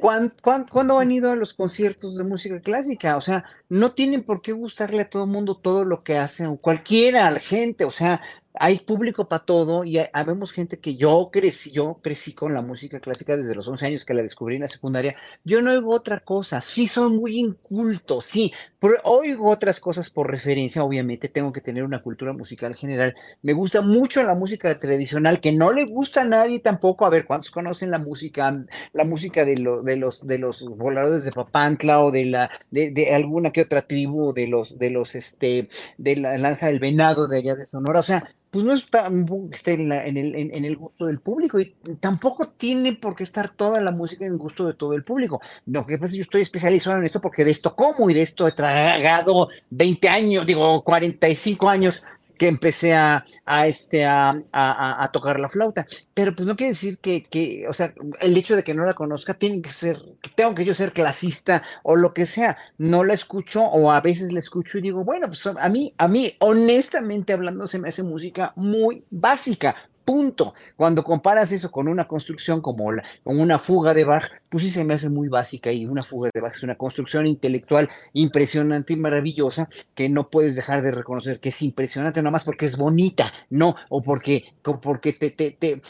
[0.00, 3.16] ¿Cuán, cuán- cuándo han ido a los conciertos de música clásica?
[3.16, 6.56] O sea, no tienen por qué gustarle a todo el mundo todo lo que hacen,
[6.56, 8.20] cualquiera, a la gente, o sea,
[8.54, 12.98] hay público para todo y habemos gente que yo crecí, yo crecí con la música
[12.98, 15.14] clásica desde los 11 años que la descubrí en la secundaria.
[15.44, 20.30] Yo no oigo otra cosa, sí son muy incultos, sí, pero oigo otras cosas por
[20.30, 23.14] referencia, obviamente tengo que tener una cultura musical general.
[23.42, 27.06] Me gusta mucho la música tradicional, que no le gusta a nadie tampoco.
[27.06, 31.24] A ver, ¿cuántos conocen la música, la música de, lo- de los de los voladores
[31.24, 35.68] de Papantla o de la de, alguna que otra tribu de los de los este
[35.98, 38.00] de la lanza del venado de allá de Sonora?
[38.00, 39.08] O sea, pues no está
[39.52, 43.22] esté en, la- en el, en el gusto del público y tampoco tiene por qué
[43.22, 45.40] estar toda la música en gusto de todo el público.
[45.66, 48.48] No, que pasa, yo estoy especializado en esto porque de esto como y de esto
[48.48, 52.02] he tragado 20 años, digo 45 años
[52.40, 55.86] que empecé a, a, este, a, a- tocar la flauta.
[56.14, 58.94] Pero pues no quiere decir que, que, o sea, el hecho de que no la
[58.94, 59.98] conozca tiene que ser,
[60.34, 62.56] tengo que yo ser clasista o lo que sea.
[62.78, 66.08] No la escucho o a veces la escucho y digo, bueno, pues a mí, a
[66.08, 69.76] mí, honestamente hablando, se me hace música muy básica.
[70.04, 70.54] Punto.
[70.76, 74.70] Cuando comparas eso con una construcción como la, con una fuga de Bach, pues sí
[74.70, 78.92] se me hace muy básica y una fuga de Bach es una construcción intelectual impresionante
[78.92, 82.76] y maravillosa que no puedes dejar de reconocer que es impresionante nada más porque es
[82.76, 84.44] bonita, no, o porque,
[84.82, 85.80] porque te, te, te-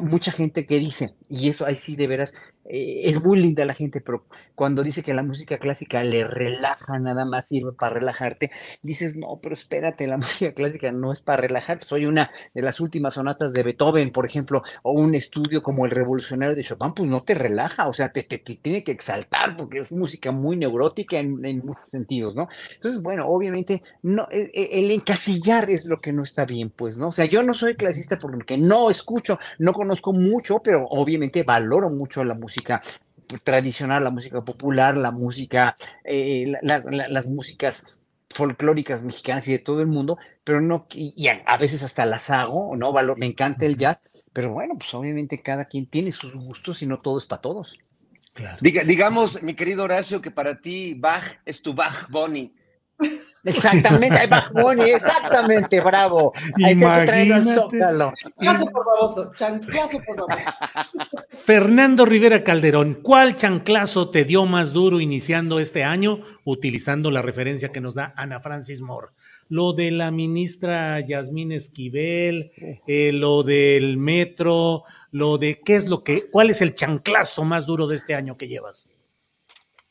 [0.00, 3.74] mucha gente que dice, y eso ahí sí de veras, eh, es muy linda la
[3.74, 8.50] gente, pero cuando dice que la música clásica le relaja, nada más sirve para relajarte,
[8.82, 12.80] dices, no, pero espérate, la música clásica no es para relajarte, soy una de las
[12.80, 17.08] últimas sonatas de Beethoven, por ejemplo, o un estudio como el Revolucionario de Chopin, pues
[17.08, 20.56] no te relaja, o sea, te, te- te tiene que exaltar porque es música muy
[20.56, 22.48] neurótica en, en muchos sentidos, ¿no?
[22.74, 26.96] Entonces, bueno, obviamente, no, e- e- el, encasillar es lo que no está bien, pues,
[26.96, 27.08] ¿no?
[27.08, 31.90] O sea, yo no soy clasista porque no escucho, no conozco mucho, pero obviamente valoro
[31.90, 32.80] mucho la música
[33.44, 37.84] tradicional, la música popular, la música, eh, la- las, la- las músicas
[38.34, 42.06] folclóricas mexicanas y de todo el mundo, pero no, y, y a, a veces hasta
[42.06, 42.92] las hago, ¿no?
[42.92, 43.98] Valor, me encanta el jazz,
[44.32, 47.72] pero bueno, pues obviamente cada quien tiene sus gustos y no todo es para todos.
[48.36, 48.58] Claro.
[48.60, 52.52] Diga- digamos, mi querido Horacio, que para ti Bach es tu Bach Bonnie.
[53.44, 56.32] Exactamente, hay Bad Bunny, exactamente, bravo.
[56.64, 57.54] Ahí se Imagínate.
[57.54, 58.12] Zócalo.
[58.18, 60.48] Chanclazo por baboso, chanclazo por baboso.
[61.28, 67.70] Fernando Rivera Calderón, ¿cuál chanclazo te dio más duro iniciando este año utilizando la referencia
[67.70, 69.08] que nos da Ana Francis Moore?
[69.48, 72.52] Lo de la ministra Yasmín Esquivel,
[72.86, 77.66] eh, lo del metro, lo de qué es lo que, cuál es el chanclazo más
[77.66, 78.88] duro de este año que llevas.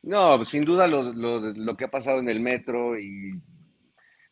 [0.01, 3.41] No, sin duda lo, lo, que ha pasado en el metro y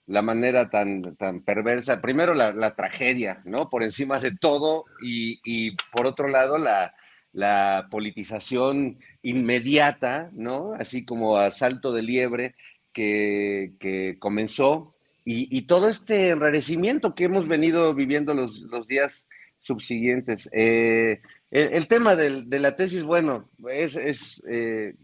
[0.06, 3.70] la manera tan, tan perversa, primero la, tragedia, ¿no?
[3.70, 6.94] Por encima de todo y, y por otro lado la,
[7.32, 10.74] la politización inmediata, ¿no?
[10.74, 12.56] Así como a salto de liebre
[12.94, 14.93] que, que comenzó
[15.26, 19.26] y, todo este enrarecimiento que hemos venido viviendo los, días
[19.60, 20.50] subsiguientes.
[20.52, 24.96] Eh, el, tema de la tesis, bueno, es, eh,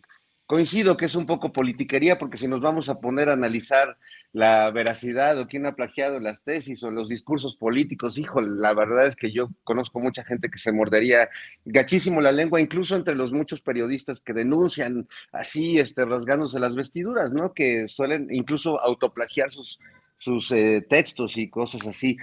[0.46, 3.98] coincido que es un poco politiquería porque si nos vamos a poner a analizar
[4.34, 9.06] la veracidad o quién ha plagiado las tesis o los discursos políticos, hijo, la verdad
[9.06, 11.30] es que yo conozco mucha gente que se mordería
[11.66, 17.32] gachísimo la lengua, incluso entre los muchos periodistas que denuncian así, este, rasgándose las vestiduras,
[17.32, 17.54] ¿no?
[17.54, 19.80] Que suelen incluso autoplagiar sus,
[20.20, 22.18] sus eh, textos y cosas así.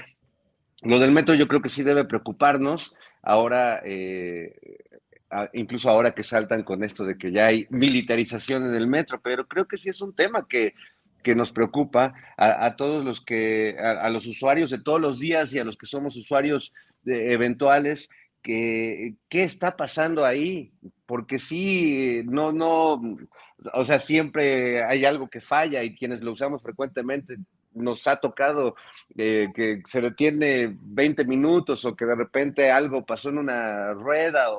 [0.82, 2.94] Lo del metro yo creo que sí debe preocuparnos.
[3.22, 4.54] Ahora, eh,
[5.54, 9.48] incluso ahora que saltan con esto de que ya hay militarización en el metro, pero
[9.48, 10.74] creo que sí es un tema que,
[11.24, 15.58] que nos preocupa a, todos los que, a, los usuarios de todos los días y
[15.58, 18.08] a los que somos usuarios de, eventuales,
[18.42, 20.70] que qué está pasando ahí,
[21.04, 23.18] porque sí, no, no,
[23.72, 27.38] o sea, siempre hay algo que falla y quienes lo usamos frecuentemente
[27.76, 28.74] nos ha tocado
[29.16, 34.52] eh, que se detiene 20 minutos o que de repente algo pasó en una rueda
[34.52, 34.58] o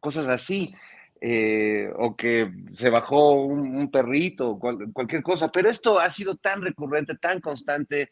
[0.00, 0.74] cosas así,
[1.20, 7.16] eh, o que se bajó un, perrito, cualquier cosa, pero esto ha sido tan recurrente,
[7.16, 8.10] tan constante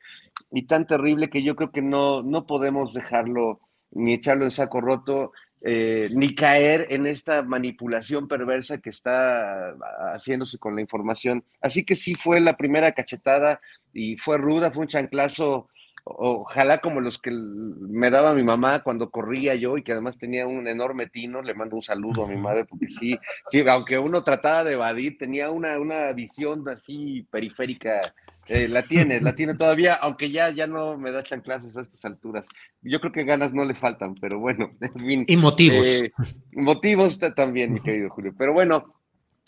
[0.50, 3.60] y tan terrible que yo creo que no, no podemos dejarlo
[3.92, 5.32] ni echarlo en saco roto,
[5.68, 9.74] eh, ni caer en esta manipulación perversa que está
[10.14, 11.42] haciéndose con la información.
[11.60, 13.60] Así que sí fue la primera cachetada
[13.92, 15.68] y fue ruda, fue un chanclazo
[16.08, 20.46] ojalá como los que me daba mi mamá cuando corría yo y que además tenía
[20.46, 23.18] un enorme tino, le mando un saludo a mi madre porque sí,
[23.50, 28.14] sí aunque uno trataba de evadir, tenía una, una visión así periférica,
[28.48, 32.04] eh, la tiene, la tiene todavía, aunque ya, ya no me da chanclases a estas
[32.04, 32.46] alturas.
[32.80, 35.24] Yo creo que ganas no le faltan, pero bueno, en fin.
[35.26, 35.86] Y motivos.
[35.86, 36.12] Eh,
[36.52, 38.34] motivos también, mi querido Julio.
[38.38, 38.94] Pero bueno,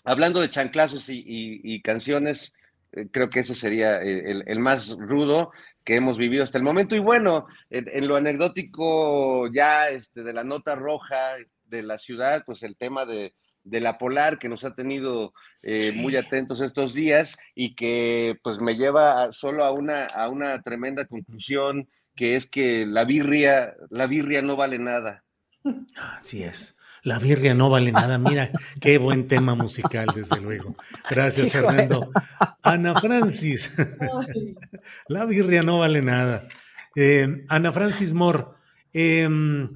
[0.04, 2.52] hablando de chanclazos y, canciones,
[2.92, 5.52] eh, creo que ese sería el, el, más rudo
[5.84, 6.96] que hemos vivido hasta el momento.
[6.96, 12.64] Y bueno, en, lo anecdótico ya este, de la nota roja de la ciudad, pues
[12.64, 13.32] el tema de,
[13.70, 18.76] la polar que nos ha tenido eh, muy atentos estos días y que pues me
[18.76, 24.42] lleva solo a una, a una tremenda conclusión que es que la birria, la birria
[24.42, 25.24] no vale nada.
[26.18, 26.78] Así es.
[27.02, 28.18] La birria no vale nada.
[28.18, 28.50] Mira,
[28.80, 30.74] qué buen tema musical, desde luego.
[31.08, 32.10] Gracias, Fernando.
[32.62, 33.76] Ana Francis.
[35.08, 36.48] La birria no vale nada.
[36.96, 38.46] Eh, Ana Francis Moore,
[38.92, 39.72] em,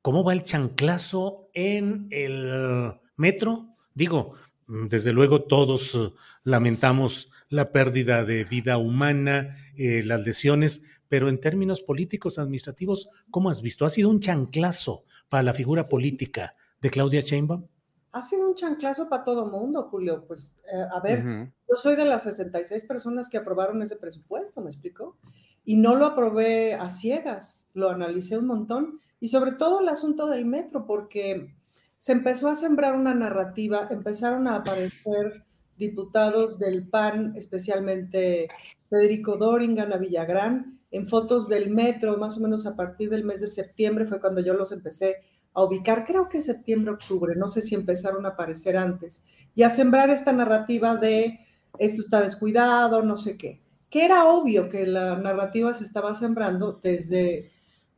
[0.00, 3.76] ¿cómo va el chanclazo en el metro?
[3.94, 4.34] Digo,
[4.66, 6.12] desde luego todos eh,
[6.44, 13.50] lamentamos la pérdida de vida humana, eh, las lesiones, pero en términos políticos, administrativos, ¿cómo
[13.50, 13.84] has visto?
[13.84, 17.66] ¿Ha sido un chanclazo para la figura política de Claudia Sheinbaum?
[18.12, 20.24] Ha sido un chanclazo para todo mundo, Julio.
[20.26, 24.70] Pues, eh, a ver, yo soy de las 66 personas que aprobaron ese presupuesto, ¿me
[24.70, 25.16] explico?
[25.64, 29.00] Y no lo aprobé a ciegas, lo analicé un montón.
[29.20, 31.54] Y sobre todo el asunto del metro, porque
[31.96, 35.44] se empezó a sembrar una narrativa, empezaron a aparecer
[35.76, 38.48] diputados del PAN, especialmente
[38.88, 43.40] Federico Doring, Ana Villagrán, en fotos del metro, más o menos a partir del mes
[43.40, 45.16] de septiembre fue cuando yo los empecé
[45.52, 49.70] a ubicar, creo que septiembre, octubre, no sé si empezaron a aparecer antes, y a
[49.70, 51.40] sembrar esta narrativa de
[51.78, 56.80] esto está descuidado, no sé qué, que era obvio que la narrativa se estaba sembrando
[56.82, 57.50] desde,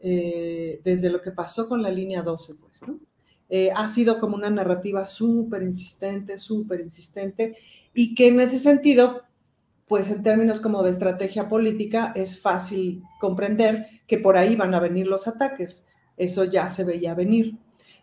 [0.02, 2.98] eh, desde lo que pasó con la línea 12, pues, ¿no?
[3.48, 7.56] Eh, ha sido como una narrativa súper insistente, súper insistente,
[7.94, 9.22] y que en ese sentido
[9.92, 14.80] pues en términos como de estrategia política es fácil comprender que por ahí van a
[14.80, 15.86] venir los ataques.
[16.16, 17.58] Eso ya se veía venir.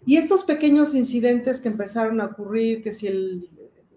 [0.06, 3.50] Y estos pequeños incidentes que empezaron a ocurrir, que si el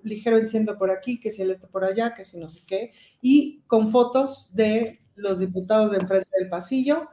[0.02, 2.92] ligero enciendo por aquí, que si el está por allá, que si no sé qué,
[3.20, 7.10] y con fotos de los diputados de enfrente del pasillo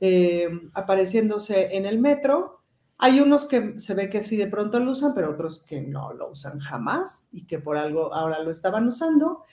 [0.00, 2.62] eh, apareciéndose en el metro.
[2.98, 6.12] Hay unos que se ve que sí de pronto lo usan, pero otros que no
[6.12, 9.44] lo usan jamás y que por algo ahora lo estaban usando.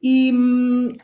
[0.00, 0.96] Y, mm,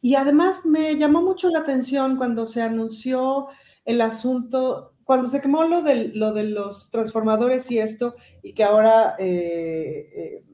[0.00, 3.48] y además me llamó mucho la atención cuando se anunció
[3.86, 8.64] el asunto, cuando se quemó lo de, lo de los transformadores y esto, y que
[8.64, 10.44] ahora eh, eh,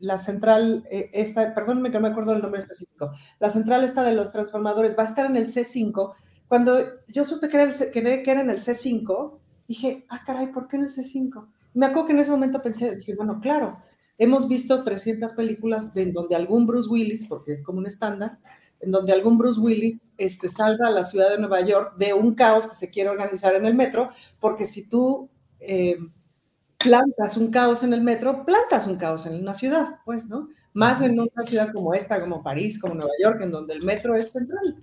[0.00, 4.12] la central, eh, esta, que no me acuerdo el nombre específico, la central esta de
[4.12, 6.14] los transformadores va a estar en el C5.
[6.52, 7.92] Cuando yo supe que era, el,
[8.22, 11.46] que era en el C5, dije, ah, caray, ¿por qué en el C5?
[11.72, 13.78] Me acuerdo que en ese momento pensé, dije, bueno, claro,
[14.18, 18.38] hemos visto 300 películas de, en donde algún Bruce Willis, porque es como un estándar,
[18.80, 22.34] en donde algún Bruce Willis este, salga a la ciudad de Nueva York de un
[22.34, 25.96] caos que se quiere organizar en el metro, porque si tú eh,
[26.76, 30.50] plantas un caos en el metro, plantas un caos en una ciudad, pues, ¿no?
[30.74, 34.14] Más en una ciudad como esta, como París, como Nueva York, en donde el metro
[34.14, 34.82] es central.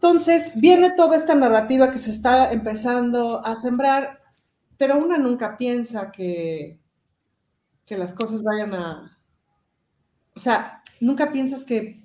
[0.00, 4.20] Entonces, viene toda esta narrativa que se está empezando a sembrar,
[4.78, 6.80] pero una nunca piensa que
[7.90, 9.18] que las cosas vayan a...
[10.36, 11.98] O sea, nunca piensas que,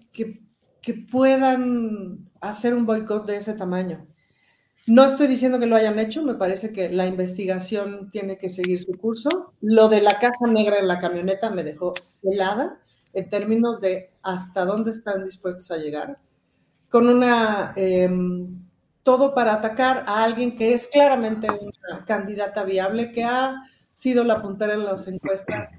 [1.12, 4.08] puedan hacer un boicot de ese tamaño.
[4.88, 8.82] No estoy diciendo que lo hayan hecho, me parece que la investigación tiene que seguir
[8.82, 9.54] su curso.
[9.62, 11.94] Lo de la caja negra en la camioneta me dejó
[12.24, 12.80] helada
[13.14, 16.20] en términos de hasta dónde están dispuestos a llegar,
[16.96, 18.48] con una, em,
[19.04, 24.42] todo para atacar a alguien que es claramente una candidata viable, que ha sido la
[24.42, 25.72] puntera en las encuestas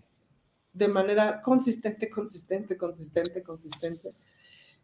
[0.75, 4.12] de manera consistente, consistente, consistente, consistente.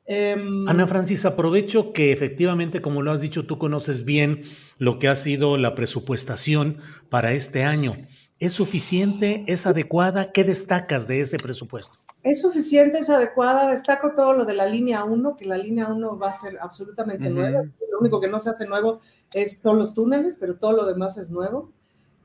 [0.06, 4.40] Em, Ana Francis, aprovecho que efectivamente, como lo has dicho, tú conoces bien
[4.78, 6.78] lo que ha sido la presupuestación
[7.10, 7.92] para este año.
[8.38, 9.44] ¿Es suficiente?
[9.48, 10.32] ¿Es adecuada?
[10.32, 11.98] ¿Qué destacas de ese presupuesto?
[12.22, 13.70] Es suficiente, es adecuada.
[13.70, 17.30] Destaco todo lo de la línea 1, que la línea 1 va a ser absolutamente
[17.30, 17.64] nueva.
[17.90, 19.00] Lo único que no se hace nuevo
[19.32, 21.70] es, son los túneles, pero todo lo demás es nuevo.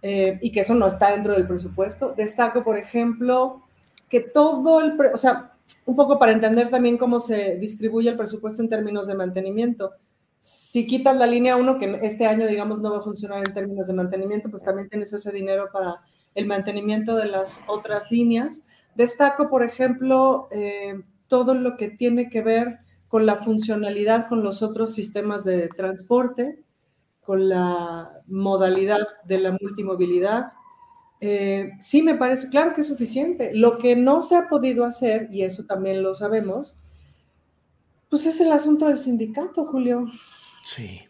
[0.04, 2.14] Eh, y que eso no está dentro del presupuesto.
[2.16, 3.64] Destaco, por ejemplo,
[4.10, 5.54] que todo el, o sea,
[5.86, 9.91] un poco para entender también cómo se distribuye el presupuesto en términos de mantenimiento.
[10.39, 13.88] Si quitas la línea 1, que este año, digamos, no va a funcionar en términos
[13.88, 16.02] de mantenimiento, pues también tienes ese dinero para
[16.36, 18.68] el mantenimiento de las otras líneas.
[18.98, 20.95] Destaco, por ejemplo, eh,
[21.28, 26.64] todo lo que tiene que ver con la funcionalidad con los otros sistemas de transporte,
[27.22, 30.48] con la modalidad de la multimovilidad.
[31.22, 33.52] Eh, sí, me parece, claro que es suficiente.
[33.54, 36.84] Lo que no se ha podido hacer, y eso también lo sabemos,
[38.10, 40.08] pues es el asunto del sindicato, Julio.
[40.64, 41.02] Sí.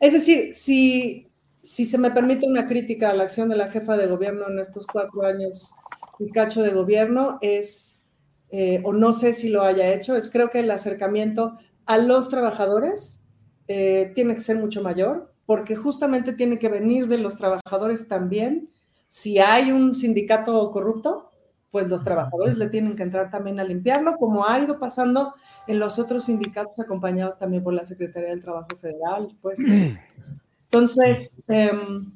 [0.00, 1.28] Es decir, si,
[1.62, 4.58] si se me permite una crítica a la acción de la jefa de gobierno en
[4.58, 5.74] estos cuatro años
[6.18, 8.08] y cacho de gobierno, es,
[8.50, 12.28] eh, o no sé si lo haya hecho, es creo que el acercamiento a los
[12.28, 13.26] trabajadores
[13.68, 18.70] eh, tiene que ser mucho mayor, porque justamente tiene que venir de los trabajadores también.
[19.08, 21.30] Si hay un sindicato corrupto,
[21.70, 25.34] pues los trabajadores le tienen que entrar también a limpiarlo, como ha ido pasando
[25.66, 29.36] en los otros sindicatos acompañados también por la Secretaría del Trabajo Federal.
[29.42, 29.58] Pues.
[30.64, 32.12] Entonces, em,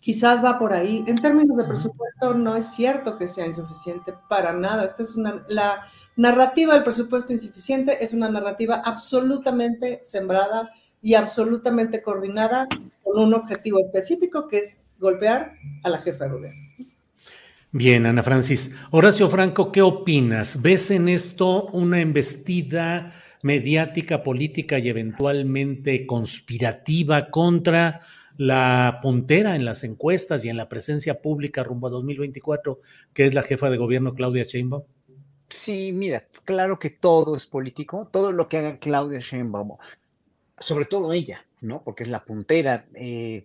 [0.00, 1.04] quizás va por ahí.
[1.06, 4.84] En términos de presupuesto, no es cierto que sea insuficiente para nada.
[4.84, 5.86] Esta es una, la,
[6.16, 10.70] narrativa del presupuesto insuficiente es una narrativa absolutamente sembrada
[11.00, 12.68] y absolutamente coordinada
[13.02, 16.60] con un objetivo específico que es golpear a la jefa de gobierno.
[17.72, 18.74] Bien, Ana Francis.
[18.90, 20.60] Horacio Franco, ¿qué opinas?
[20.60, 28.00] ¿Ves en esto una embestida mediática, política y eventualmente conspirativa contra
[28.40, 32.80] la puntera en las encuestas y en la presencia pública rumbo a 2024,
[33.12, 34.84] que es la jefa de gobierno Claudia Sheinbaum?
[35.50, 39.76] Sí, mira, claro que todo es político, todo lo que haga Claudia Sheinbaum,
[40.58, 41.82] sobre todo ella, ¿no?
[41.84, 43.44] Porque es la puntera eh,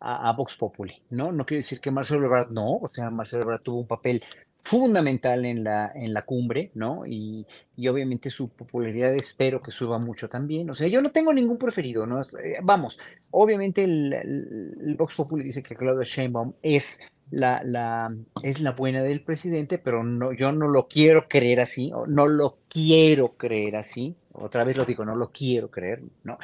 [0.00, 1.30] a, Vox Populi, ¿no?
[1.30, 4.24] No quiero decir que Marcelo Ebrard no, o sea, Marcelo Ebrard tuvo un papel
[4.62, 7.04] fundamental en la, en la cumbre, ¿no?
[7.06, 7.46] Y,
[7.76, 10.70] y, obviamente su popularidad espero que suba mucho también.
[10.70, 12.22] O sea, yo no tengo ningún preferido, ¿no?
[12.22, 12.98] Eh, vamos,
[13.32, 17.00] Obviamente el, Vox Populi dice que Claudia Sheinbaum es
[17.30, 21.90] la, la, es la buena del presidente, pero no, yo no lo quiero creer así,
[22.08, 26.38] no lo quiero creer así, otra vez lo digo, no lo quiero creer, ¿no?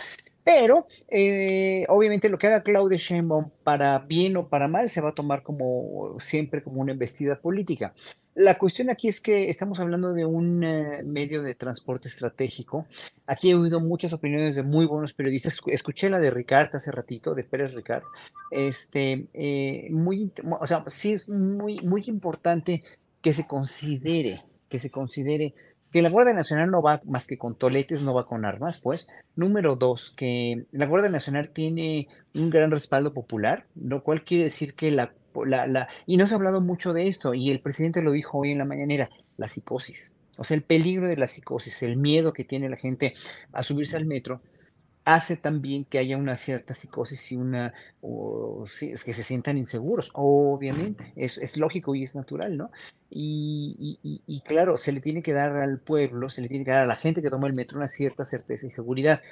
[0.49, 5.11] Pero eh, obviamente lo que haga Claudia Sheinbaum para bien o para mal se va
[5.11, 7.93] a tomar como siempre como una embestida política.
[8.35, 12.87] La cuestión aquí es que estamos hablando de un eh, medio de transporte estratégico.
[13.27, 15.61] Aquí he oído muchas opiniones de muy buenos periodistas.
[15.67, 18.05] Escuché la de Ricard hace ratito, de Pérez Ricard.
[18.51, 22.83] Este, eh, muy, o sea, sí es muy, muy importante
[23.21, 24.41] que se considere,
[24.71, 25.53] que se considere
[25.93, 29.09] que la Guardia Nacional no va más que con toletes, no va con armas, pues.
[29.37, 34.75] Número dos, que la Guardia Nacional tiene un gran respaldo popular, lo cual quiere decir
[34.75, 35.13] que la,
[35.47, 38.39] la, la, y no se ha hablado mucho de esto, y el presidente lo dijo
[38.39, 40.17] hoy en la mañanera, la psicosis.
[40.37, 43.15] O sea, el peligro de la psicosis, el miedo que tiene la gente
[43.53, 44.41] a subirse al metro,
[45.15, 50.11] hace también que haya una cierta psicosis y una, o, es que se sientan inseguros,
[50.13, 52.71] obviamente, es, es lógico y es natural, ¿no?
[53.09, 56.73] Y, y, y, claro, se le tiene que dar al pueblo, se le tiene que
[56.73, 59.23] dar a la gente que toma el metro una cierta certeza y seguridad.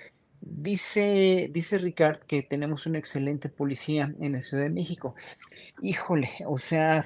[0.41, 5.15] Dice, dice Ricard que tenemos una excelente policía en la Ciudad de México.
[5.83, 7.05] Híjole, o sea,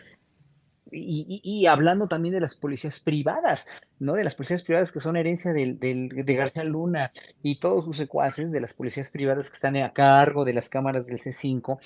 [0.92, 3.66] y, hablando también de las policías privadas,
[3.98, 4.14] ¿no?
[4.14, 7.12] De las policías privadas que son herencia del, de García Luna
[7.42, 11.06] y todos sus secuaces, de las policías privadas que están a cargo de las cámaras
[11.06, 11.78] del C5,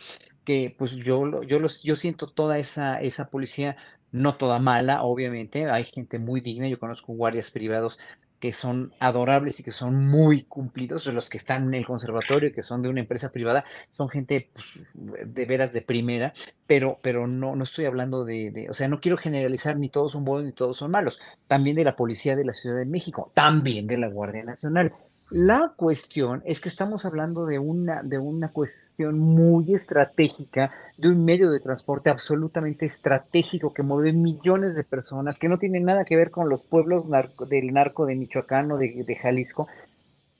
[0.44, 3.76] que pues yo, yo, los, yo siento toda esa, esa policía,
[4.12, 7.98] no toda mala, obviamente, hay gente muy digna, yo conozco guardias privados
[8.44, 12.62] que son adorables y que son muy cumplidos, los que están en el conservatorio, que
[12.62, 16.34] son de una empresa privada, son gente pues, de veras de primera,
[16.66, 20.26] pero, pero no, no estoy hablando de, o sea, no quiero generalizar ni todos son
[20.26, 21.18] buenos ni todos son malos,
[21.48, 24.92] también de la Policía de la Ciudad de México, también de la Guardia Nacional.
[25.30, 31.24] La cuestión es que estamos hablando de una, de una cuestión muy estratégica de un
[31.24, 36.16] medio de transporte absolutamente estratégico que mueve millones de personas, que no tiene nada que
[36.16, 37.04] ver con los pueblos
[37.48, 39.68] del narco de Michoacán o de, de Jalisco,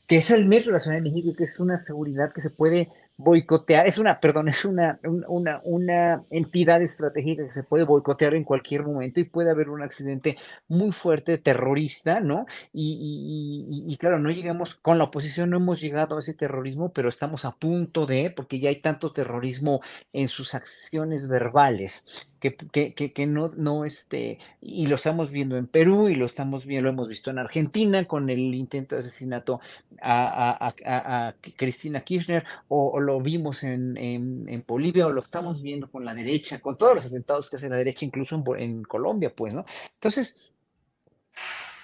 [0.07, 2.43] que es el metro de la Ciudad de México y que es una seguridad que
[2.43, 4.99] se puede boicotear, es una, perdón, es una,
[5.29, 9.83] una, una entidad estratégica que se puede boicotear en cualquier momento y puede haber un
[9.83, 10.37] accidente
[10.69, 12.47] muy fuerte terrorista, ¿no?
[12.73, 17.09] Y, y, claro, no llegamos, con la oposición no hemos llegado a ese terrorismo, pero
[17.09, 19.81] estamos a punto de, porque ya hay tanto terrorismo
[20.13, 25.67] en sus acciones verbales que, que, que, no, no, este, y lo estamos viendo en
[25.67, 29.61] Perú y lo estamos viendo, lo hemos visto en Argentina con el intento de asesinato
[30.03, 35.91] a, a, a, Cristina Kirchner, o, lo vimos en, en, Bolivia, o lo estamos viendo
[35.91, 39.33] con la derecha, con todos los atentados que hace la derecha, incluso en, en Colombia,
[39.35, 39.65] pues, ¿no?
[39.95, 40.53] Entonces,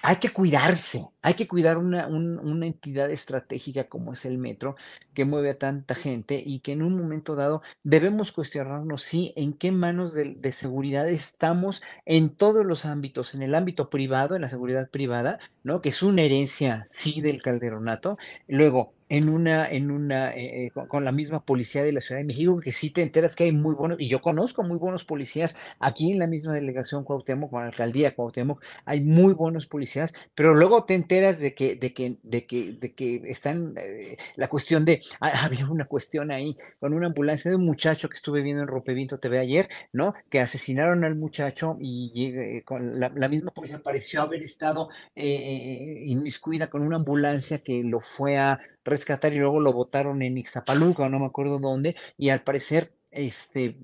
[0.03, 4.75] hay que cuidarse, hay que cuidar una, una, entidad estratégica como es el metro,
[5.13, 9.53] que mueve a tanta gente y que en un momento dado debemos cuestionarnos si en
[9.53, 14.41] qué manos de, de, seguridad estamos en todos los ámbitos, en el ámbito privado, en
[14.41, 15.81] la seguridad privada, ¿no?
[15.81, 18.17] Que es una herencia, sí, del calderonato.
[18.47, 22.25] Luego, en una, en una, eh, eh, con, la misma policía de la Ciudad de
[22.25, 25.57] México, que sí te enteras que hay muy buenos, y yo conozco muy buenos policías
[25.81, 30.55] aquí en la misma delegación Cuauhtémoc, con la alcaldía Cuauhtémoc, hay muy buenos policías, pero
[30.55, 34.85] luego te enteras de que, de que, de que, de que están, eh, la cuestión
[34.85, 38.63] de, ah, había una cuestión ahí con una ambulancia de un muchacho que estuve viendo
[38.63, 40.13] en Ropevinto TV ayer, ¿no?
[40.29, 46.95] Que asesinaron al muchacho y con la, misma policía pareció haber estado inmiscuida con una
[46.95, 51.59] ambulancia que lo fue a rescatar y luego lo botaron en Ixtapaluca, no me acuerdo
[51.59, 53.77] dónde, y al parecer este,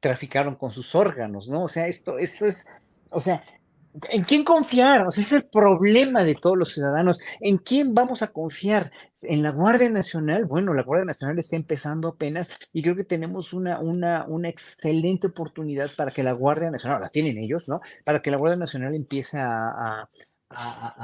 [0.00, 1.64] traficaron con sus órganos, ¿no?
[1.64, 2.66] O sea, esto, esto es,
[3.10, 3.42] o sea,
[4.10, 5.06] ¿en quién confiar?
[5.06, 7.20] O sea, es el problema de todos los ciudadanos.
[7.40, 8.90] ¿En quién vamos a confiar?
[9.22, 10.44] ¿En la Guardia Nacional?
[10.46, 15.28] Bueno, la Guardia Nacional está empezando apenas y creo que tenemos una, una, una excelente
[15.28, 17.80] oportunidad para que la Guardia Nacional, la tienen ellos, ¿no?
[18.04, 20.08] Para que la Guardia Nacional empiece a,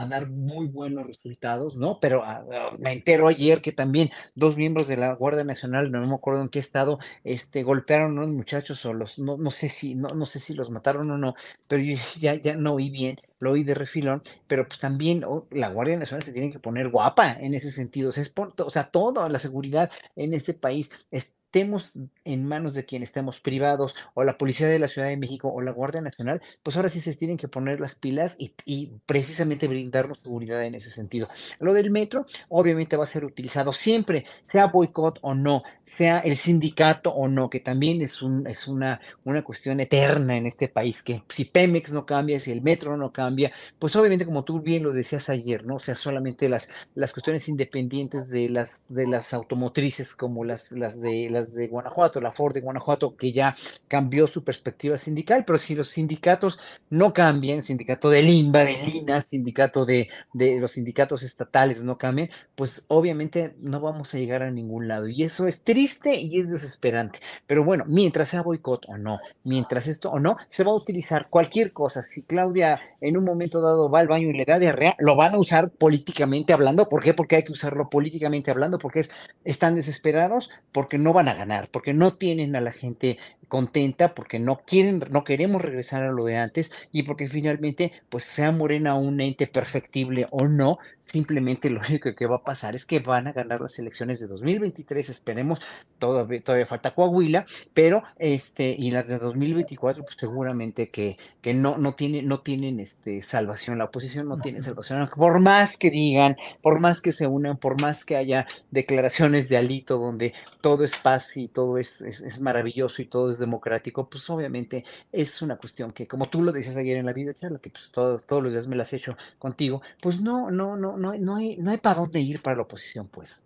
[0.09, 1.99] dar muy buenos resultados, ¿no?
[2.01, 6.07] Pero ah, ah, me entero ayer que también dos miembros de la Guardia Nacional, no
[6.07, 9.69] me acuerdo en qué estado, este, golpearon a unos muchachos o los, no, no sé
[9.69, 11.35] si, no, no sé si los mataron o no,
[11.67, 11.83] pero
[12.19, 15.97] ya, ya no oí bien, lo oí de refilón, pero pues también oh, la Guardia
[15.97, 19.29] Nacional se tiene que poner guapa en ese sentido, o sea, es o sea, toda
[19.29, 21.95] la seguridad en este país es estemos
[22.25, 25.63] en manos de quien estemos privados o la Policía de la Ciudad de México o
[25.63, 30.19] la Guardia Nacional, pues ahora sí se tienen que poner las pilas y, precisamente brindarnos
[30.19, 31.29] seguridad en ese sentido.
[31.59, 36.37] Lo del metro obviamente va a ser utilizado siempre, sea boicot o no, sea el
[36.37, 41.03] sindicato o no, que también es, un, es una, una cuestión eterna en este país,
[41.03, 44.83] que si Pemex no cambia, si el metro no cambia, pues obviamente como tú bien
[44.83, 45.77] lo decías ayer, ¿no?
[45.77, 51.01] O sea, solamente las, las cuestiones independientes de las, de las automotrices como las, las,
[51.01, 53.57] de, las de Guanajuato, la Ford de Guanajuato, que ya
[53.89, 56.59] cambió su perspectiva sindical, pero si los sindicatos
[56.91, 62.31] no cambian, sindicato de Limba, de Lina, sindicato de, de los sindicatos estatales no cambian,
[62.55, 65.09] pues obviamente no vamos a llegar a ningún lado.
[65.09, 67.21] Y eso es triste y es desesperante.
[67.47, 71.29] Pero bueno, mientras sea boicot o no, mientras esto o no, se va a utilizar
[71.29, 72.03] cualquier cosa.
[72.03, 75.35] Si Claudia en un momento dado va al baño y le da diarrea, lo van
[75.35, 76.89] a usar políticamente hablando.
[76.89, 77.15] ¿Por qué?
[77.15, 79.11] Porque hay que usarlo políticamente hablando, porque es,
[79.45, 83.19] están desesperados, porque no van a ganar, porque no tienen a la gente
[83.49, 88.25] contenta, porque no quieren, no queremos regresar a lo de antes y porque finalmente, pues
[88.25, 90.79] sea Morena un ente perfectible o no,
[91.09, 94.27] simplemente lo único que va a pasar es que van a ganar las elecciones de
[94.27, 95.61] 2023, esperemos,
[95.99, 97.45] todavía, todavía falta Coahuila,
[97.75, 102.81] pero este, y las de 2024, pues seguramente que, que no, no, tiene, no tienen
[102.81, 107.27] este, salvación, la oposición no tiene salvación, por más que digan, por más que se
[107.27, 112.01] unan, por más que haya declaraciones de alito donde todo es paz y todo es,
[112.03, 116.43] es, es maravilloso y todo es democrático, pues obviamente es una cuestión que, como tú
[116.43, 118.97] lo decías ayer en la videocharla, que pues todo, todos los días me las he
[118.97, 122.57] hecho contigo, pues no, no, no, no, no hay, no hay para dónde ir para
[122.57, 123.41] la oposición, pues.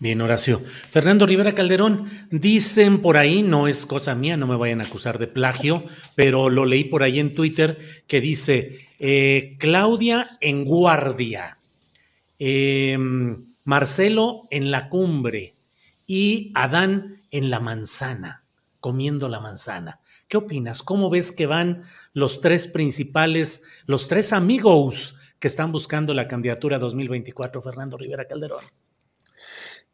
[0.00, 0.60] Bien, Horacio.
[0.60, 5.18] Fernando Rivera Calderón, dicen por ahí, no es cosa mía, no me vayan a acusar
[5.18, 5.80] de plagio,
[6.14, 11.58] pero lo leí por ahí en Twitter que dice, eh, Claudia en guardia,
[12.38, 12.96] eh,
[13.64, 15.54] Marcelo en la cumbre
[16.06, 18.44] y Adán en la manzana,
[18.80, 20.00] comiendo la manzana.
[20.28, 20.82] ¿Qué opinas?
[20.82, 26.78] ¿Cómo ves que van los tres principales, los tres amigos que están buscando la candidatura
[26.78, 28.64] 2024, Fernando Rivera Calderón?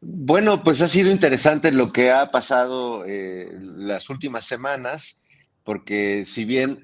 [0.01, 5.19] Bueno, pues ha sido interesante lo que ha pasado eh, las últimas semanas,
[5.63, 6.81] porque si bien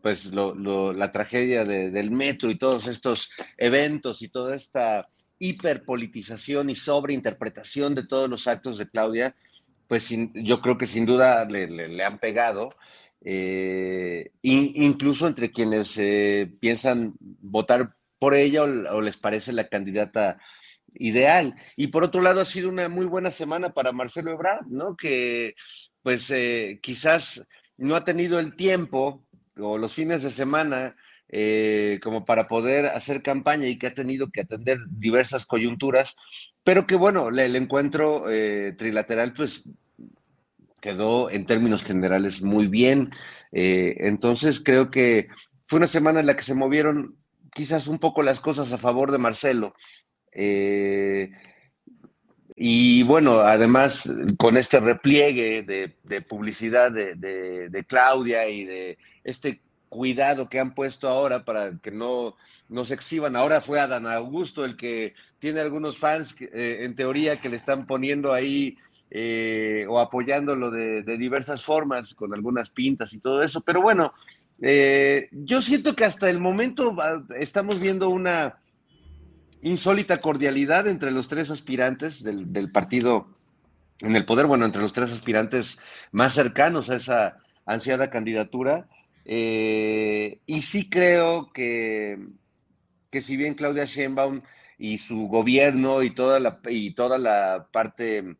[0.00, 5.08] pues la tragedia de, del metro y todos estos eventos y toda esta
[5.40, 9.34] hiperpolitización y sobreinterpretación de todos los actos de Claudia,
[9.92, 12.74] pues yo creo que sin duda le, han pegado,
[13.20, 20.38] eh, incluso entre quienes eh, piensan votar por ella o, les parece la candidata
[20.94, 21.56] ideal.
[21.76, 24.96] Y por otro lado, ha sido una muy buena semana para Marcelo Ebrard, ¿no?
[24.96, 25.56] Que
[26.00, 29.26] pues eh, quizás no ha tenido el tiempo
[29.58, 30.96] o los fines de semana
[31.28, 36.16] eh, como para poder hacer campaña y que ha tenido que atender diversas coyunturas,
[36.64, 38.24] pero que bueno, el, encuentro
[38.78, 39.64] trilateral pues
[40.82, 43.12] quedó en términos generales muy bien.
[43.52, 45.28] Eh, entonces creo que
[45.66, 47.16] fue una semana en la que se movieron
[47.54, 49.74] quizás un poco las cosas a favor de Marcelo.
[50.32, 51.30] Eh,
[52.56, 60.58] y bueno, además con este repliegue de, publicidad de, Claudia y de este cuidado que
[60.58, 62.36] han puesto ahora para que no,
[62.68, 63.36] no se exhiban.
[63.36, 67.86] Ahora fue Adán Augusto el que tiene algunos fans eh, en teoría que le están
[67.86, 68.76] poniendo ahí
[69.14, 73.60] eh, o apoyándolo de, diversas formas, con algunas pintas y todo eso.
[73.60, 74.14] Pero bueno,
[74.62, 76.96] eh, yo siento que hasta el momento
[77.38, 78.56] estamos viendo una
[79.60, 83.28] insólita cordialidad entre los tres aspirantes del, del, partido
[84.00, 85.78] en el poder, bueno, entre los tres aspirantes
[86.10, 87.36] más cercanos a esa
[87.66, 88.88] ansiada candidatura.
[89.26, 92.18] Eh, y sí creo que,
[93.10, 94.40] que si bien Claudia Sheinbaum
[94.78, 98.36] y su gobierno y toda la, y toda la parte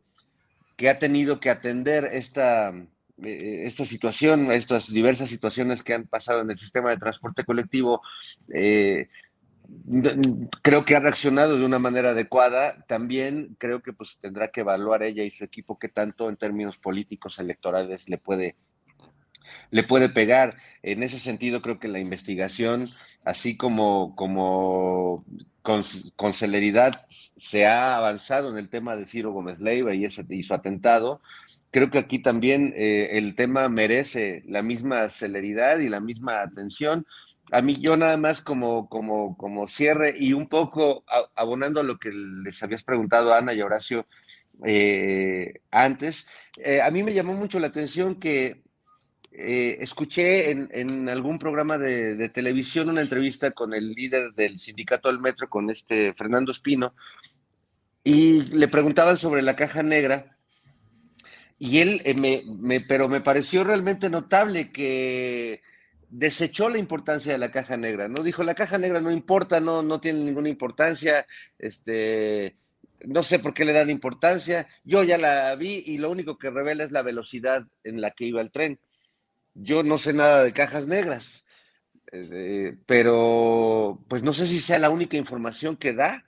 [0.75, 2.73] que ha tenido que atender esta,
[3.23, 8.01] eh, esta situación, estas diversas situaciones que han pasado en el sistema de transporte colectivo,
[8.53, 9.09] eh,
[10.61, 12.83] creo que ha reaccionado de una manera adecuada.
[12.87, 16.77] También creo que pues tendrá que evaluar ella y su equipo qué tanto en términos
[16.77, 18.55] políticos electorales le puede
[19.71, 20.55] le puede pegar.
[20.81, 22.89] En ese sentido, creo que la investigación,
[23.23, 25.25] así como, como
[25.61, 27.07] con, celeridad
[27.37, 31.21] se ha avanzado en el tema de Ciro Gómez Leiva y, ese, y su atentado,
[31.71, 37.05] creo que aquí también eh, el tema merece la misma celeridad y la misma atención.
[37.51, 41.03] A mí yo nada más como, como, como cierre y un poco
[41.35, 44.07] abonando a lo que les habías preguntado Ana y Horacio
[44.63, 48.62] eh, antes, eh, a mí me llamó mucho la atención que
[49.35, 55.19] eh, escuché en, algún programa de, televisión una entrevista con el líder del sindicato del
[55.19, 56.93] metro, con este Fernando Espino,
[58.03, 60.37] y le preguntaban sobre la caja negra
[61.57, 65.61] y él, eh, me, pero me pareció realmente notable que
[66.09, 68.21] desechó la importancia de la caja negra, ¿no?
[68.21, 71.25] Dijo, la caja negra no importa, no, no tiene ninguna importancia,
[71.57, 72.55] este,
[73.05, 76.51] no sé por qué le dan importancia, yo ya la vi y lo único que
[76.51, 78.79] revela es la velocidad en la que iba el tren.
[79.55, 81.45] Yo no sé nada de cajas negras,
[82.11, 86.23] eh, pero pues no sé si sea la única información que da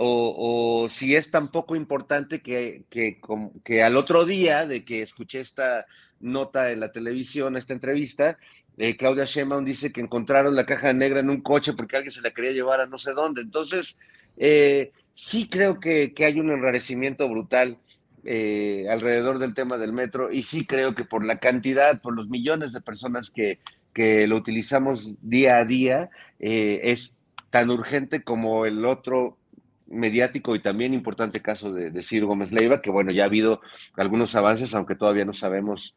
[0.00, 3.20] o, si es tan poco importante que, que,
[3.64, 5.86] que, al otro día de que escuché esta
[6.20, 8.38] nota en la televisión, esta entrevista,
[8.76, 12.20] eh, Claudia Sheinbaum dice que encontraron la caja negra en un coche porque alguien se
[12.20, 13.42] la quería llevar a no sé dónde.
[13.42, 13.98] Entonces,
[14.36, 17.78] eh, sí creo que, hay un enrarecimiento brutal
[18.24, 22.28] eh, alrededor del tema del metro y sí creo que por la cantidad, por los
[22.28, 23.58] millones de personas que,
[23.92, 27.16] que lo utilizamos día a día, es
[27.50, 29.38] tan urgente como el otro
[29.86, 33.60] mediático y también importante caso de, de Ciro Gómez Leiva, que bueno, ya ha habido
[33.96, 35.96] algunos avances, aunque todavía no sabemos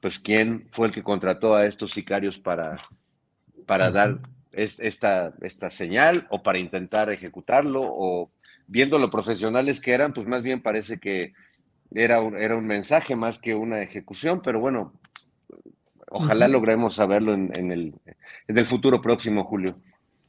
[0.00, 2.76] pues quién fue el que contrató a estos sicarios para,
[3.66, 4.18] para dar
[4.52, 8.30] esta, esta señal o para intentar ejecutarlo o
[8.66, 11.32] viendo lo profesionales que eran, pues más bien parece que
[11.92, 14.92] era un, era un mensaje más que una ejecución, pero bueno,
[16.10, 17.94] ojalá logremos saberlo en, el,
[18.48, 19.76] en el futuro próximo, Julio.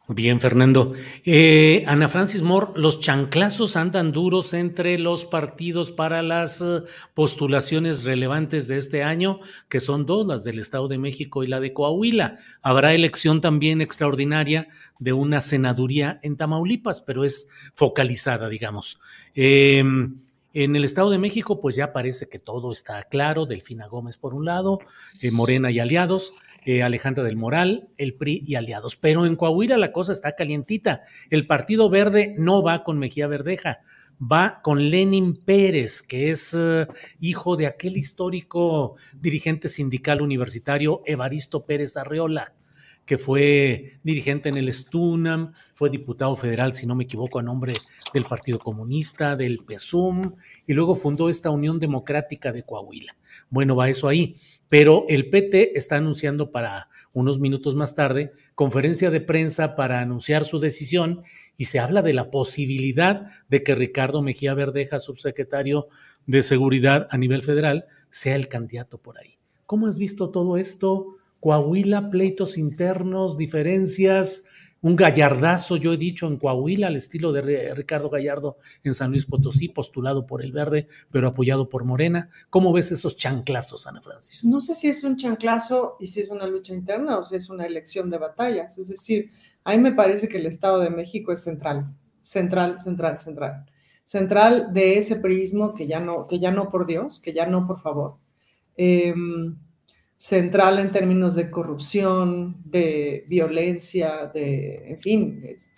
[0.08, 0.94] Bien, Fernando.
[1.24, 6.84] Eh, Ana Francis Moore, los chanclazos andan duros entre los partidos para las eh,
[7.16, 11.60] postulaciones relevantes de este año, que son dos, las del Estado de México y la
[11.60, 12.38] de Coahuila.
[12.62, 14.68] Habrá elección también extraordinaria
[15.00, 19.00] de una senaduría en Tamaulipas, pero es focalizada, digamos.
[19.34, 20.20] Em,
[20.56, 23.46] en el Estado de México, pues ya parece que todo está claro.
[23.46, 24.80] Delfina Gómez por un lado,
[25.22, 26.34] eh, Morena y aliados.
[26.68, 28.96] Eh, Alejandra del Moral, el PRI y aliados.
[28.96, 31.04] Pero en Coahuila la cosa está calientita.
[31.30, 33.82] El Partido Verde no va con Mejía Verdeja,
[34.20, 36.88] va con Lenin Pérez, que es eh,
[37.20, 42.56] hijo de aquel histórico dirigente sindical universitario Evaristo Pérez Arreola
[43.06, 47.74] que fue dirigente en el Stunam, fue diputado federal, si no me equivoco, a nombre
[48.14, 50.34] del Partido Comunista, del PESUM,
[50.66, 53.16] y luego fundó esta Unión Democrática de Coahuila.
[53.50, 54.38] Bueno, va eso ahí.
[54.68, 60.46] Pero el PT está anunciando para unos minutos más tarde conferencia de prensa para anunciar
[60.46, 61.22] su decisión
[61.56, 65.88] y se habla de la posibilidad de que Ricardo Mejía Verdeja, subsecretario
[66.26, 69.36] de Seguridad a nivel federal, sea el candidato por ahí.
[69.66, 71.18] ¿Cómo has visto todo esto?
[71.46, 74.46] Coahuila, pleitos internos, diferencias,
[74.82, 79.28] un gallardazo, yo he dicho, en Coahuila, al estilo de Ricardo Gallardo en San Luis
[79.28, 82.30] Potosí, postulado por el Verde, pero apoyado por Morena.
[82.50, 84.44] ¿Cómo ves esos chanclazos, Ana Francis?
[84.44, 87.48] No sé si es un chanclazo y si es una lucha interna o si es
[87.52, 88.80] una elección de batallas.
[88.80, 89.30] Es decir,
[89.66, 93.66] a mí me parece que el Estado de México es central, central, central, central.
[94.04, 97.68] Central de ese prismo que ya no, que ya no por Dios, que ya no
[97.68, 98.18] por favor.
[98.78, 99.14] Eh,
[100.16, 105.70] central en términos de corrupción, de violencia, de, en fin, es,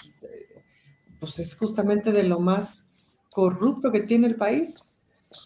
[1.19, 4.83] pues es justamente de lo más corrupto que tiene el país.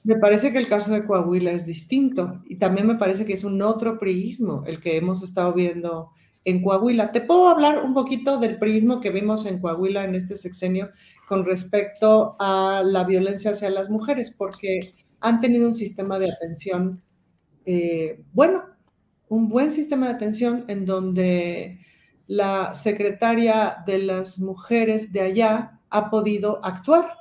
[0.03, 3.43] Me parece que el caso de Coahuila es distinto y también me parece que es
[3.43, 6.09] un otro priismo el que hemos estado viendo
[6.45, 7.11] en Coahuila.
[7.11, 10.89] Te puedo hablar un poquito del priismo que vimos en Coahuila en este sexenio
[11.27, 17.01] con respecto a la violencia hacia las mujeres, porque han tenido un sistema de atención
[17.65, 18.63] eh, bueno,
[19.31, 21.79] un buen sistema de atención en donde
[22.27, 27.13] la secretaria de las mujeres de allá ha podido actuar.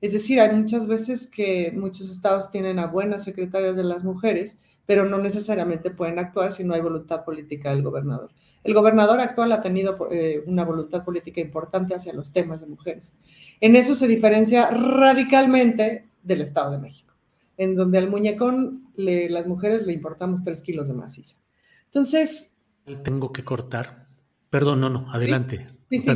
[0.00, 4.58] Es decir, hay muchas veces que muchos estados tienen a buenas secretarias de las mujeres,
[4.86, 8.32] pero no necesariamente pueden actuar si no hay voluntad política del gobernador.
[8.64, 13.14] El gobernador actual ha tenido eh, una voluntad política importante hacia los temas de mujeres.
[13.60, 17.14] En eso se diferencia radicalmente del Estado de México,
[17.56, 21.36] en donde al muñecón las mujeres le importamos tres kilos de maciza.
[21.92, 22.58] Entonces...
[23.04, 24.08] Tengo que cortar.
[24.48, 25.66] Perdón, no, no, adelante.
[25.90, 26.10] Sí, sí,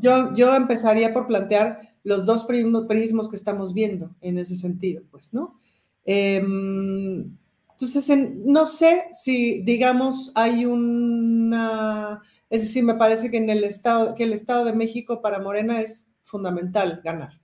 [0.00, 5.32] yo, yo, empezaría por plantear los dos prismos que estamos viendo en ese sentido, pues,
[5.32, 5.58] ¿no?
[6.04, 7.36] Em,
[7.70, 8.10] entonces,
[8.44, 14.24] no sé si, digamos, hay una, es decir, me parece que en el estado, que
[14.24, 17.40] el Estado de México para Morena es fundamental ganar.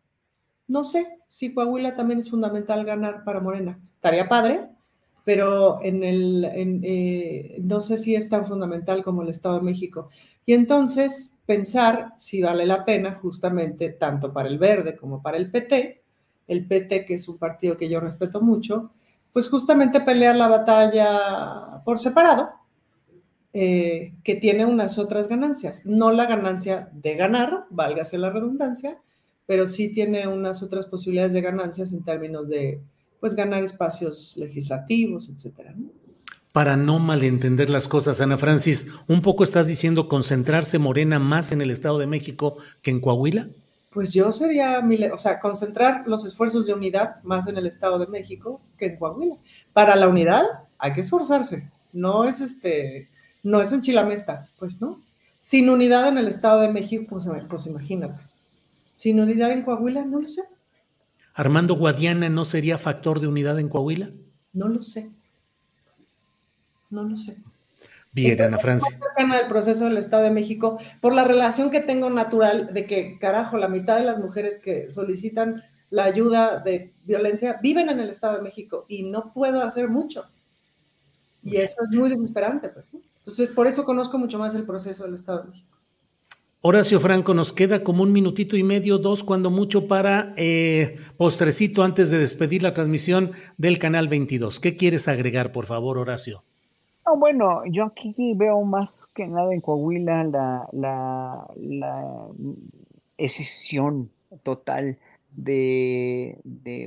[0.66, 3.80] No sé si Coahuila también es fundamental ganar para Morena.
[3.94, 4.68] Estaría padre,
[5.24, 10.10] pero en el, eh, no sé si es tan fundamental como el Estado de México.
[10.44, 15.50] Y entonces pensar si vale la pena justamente tanto para el Verde como para el
[15.50, 16.02] PT,
[16.46, 18.90] el PT que es un partido que yo respeto mucho,
[19.32, 22.50] pues justamente pelear la batalla por separado,
[23.54, 25.86] eh, que tiene unas otras ganancias.
[25.86, 29.00] No la ganancia de ganar, válgase la redundancia,
[29.46, 32.80] pero sí tiene unas otras posibilidades de ganancias en términos de
[33.24, 35.74] pues ganar espacios legislativos, etcétera.
[36.52, 41.62] Para no malentender las cosas, Ana Francis, un poco estás diciendo concentrarse Morena más en
[41.62, 43.48] el Estado de México que en Coahuila.
[43.88, 48.08] Pues yo sería, o sea, concentrar los esfuerzos de unidad más en el Estado de
[48.08, 49.36] México que en Coahuila.
[49.72, 50.44] Para la unidad
[50.76, 53.08] hay que esforzarse, no es este,
[53.42, 55.00] no es en Chilamesta, pues no.
[55.38, 58.22] Sin unidad en el Estado de México, pues, pues imagínate.
[58.92, 60.42] Sin unidad en Coahuila, no lo sé.
[61.34, 64.10] ¿Armando Guadiana no sería factor de unidad en Coahuila?
[64.52, 65.10] No lo sé.
[66.90, 67.36] No lo sé.
[68.12, 68.96] Bien, Ana Francia.
[69.16, 73.18] tema del proceso del Estado de México por la relación que tengo natural de que,
[73.18, 78.10] carajo, la mitad de las mujeres que solicitan la ayuda de violencia viven en el
[78.10, 80.26] Estado de México y no puedo hacer mucho.
[81.42, 82.90] Y eso es muy desesperante, pues.
[83.18, 85.73] Entonces, por eso conozco mucho más el proceso del Estado de México.
[86.66, 91.82] Horacio Franco, nos queda como un minutito y medio, dos, cuando mucho, para eh, postrecito
[91.82, 94.60] antes de despedir la transmisión del canal 22.
[94.60, 96.42] ¿Qué quieres agregar, por favor, Horacio?
[97.18, 102.28] bueno, yo aquí veo más que nada en Coahuila la, la, la
[103.18, 104.10] decisión
[104.42, 104.96] total
[105.36, 106.38] de,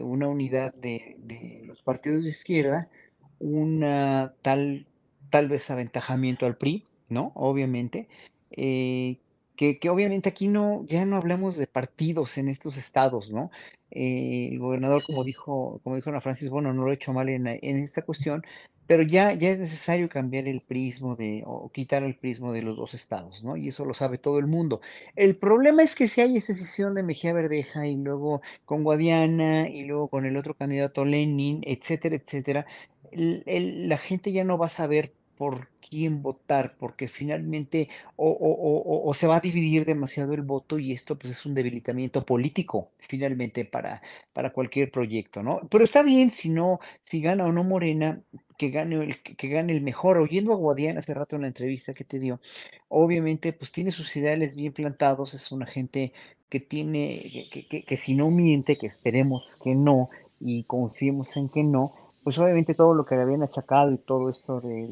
[0.04, 2.90] una unidad de, de, los partidos de izquierda,
[3.38, 4.88] una tal,
[5.30, 7.32] tal vez aventajamiento al PRI, ¿no?
[7.36, 8.08] Obviamente,
[8.50, 9.18] eh,
[9.58, 13.51] que, obviamente aquí no, ya no hablamos de partidos en estos estados, ¿no?
[13.91, 17.28] Eh, el gobernador, como dijo, como dijo Ana Francis, bueno, no lo he hecho mal
[17.30, 18.43] en, en, esta cuestión,
[18.86, 22.78] pero ya, ya es necesario cambiar el prismo de, o quitar el prismo de los
[22.78, 23.58] dos estados, ¿no?
[23.58, 24.80] Y eso lo sabe todo el mundo.
[25.16, 29.70] El problema es que si hay esa decisión de Mejía Verdeja y luego con Guadiana
[29.70, 32.66] y luego con el otro candidato Lenin, etcétera, etcétera,
[33.12, 39.38] la gente ya no va a saber por quién votar, porque finalmente o, se va
[39.38, 44.02] a dividir demasiado el voto y esto pues es un debilitamiento político finalmente para,
[44.34, 45.62] para cualquier proyecto, ¿no?
[45.70, 48.22] Pero está bien si no, si gana o no Morena,
[48.58, 50.18] que gane el, que gane el mejor.
[50.18, 52.42] Oyendo a Guadiana hace rato en la entrevista que te dio,
[52.90, 56.14] obviamente pues tiene sus ideales bien plantados, es una gente
[56.50, 60.10] que tiene, que, que, que si no miente, que esperemos que no
[60.40, 64.30] y confiemos en que no, pues obviamente todo lo que le habían achacado y todo
[64.30, 64.88] esto de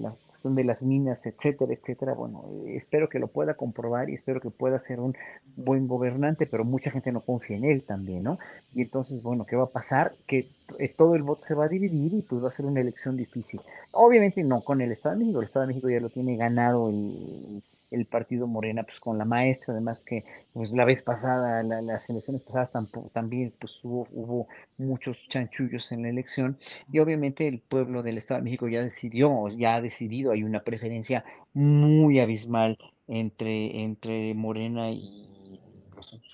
[0.53, 2.13] de las minas, etcétera, etcétera.
[2.13, 5.15] Bueno, espero que lo pueda comprobar y espero que pueda ser un
[5.55, 8.37] buen gobernante, pero mucha gente no confía en él también, ¿no?
[8.73, 10.13] Y entonces, bueno, ¿qué va a pasar?
[10.27, 12.81] Que eh, todo el voto se va a dividir y pues va a ser una
[12.81, 13.61] elección difícil.
[13.91, 16.89] Obviamente no con el Estado de México, el Estado de México ya lo tiene ganado
[16.89, 17.63] el,
[17.95, 20.23] el partido Morena pues con la maestra, además que
[20.53, 22.71] pues la vez pasada, las elecciones pasadas
[23.13, 26.57] también pues hubo, hubo muchos chanchullos en la elección
[26.91, 30.61] y obviamente el pueblo del Estado de México ya decidió, ya ha decidido, hay una
[30.61, 32.77] preferencia muy abismal
[33.07, 35.25] entre, entre Morena y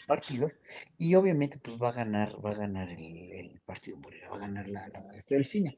[0.07, 0.51] partidos
[0.97, 4.67] y obviamente pues va a ganar, va a ganar el, partido Morena, va a ganar
[4.67, 5.73] la, la maestra Delfina.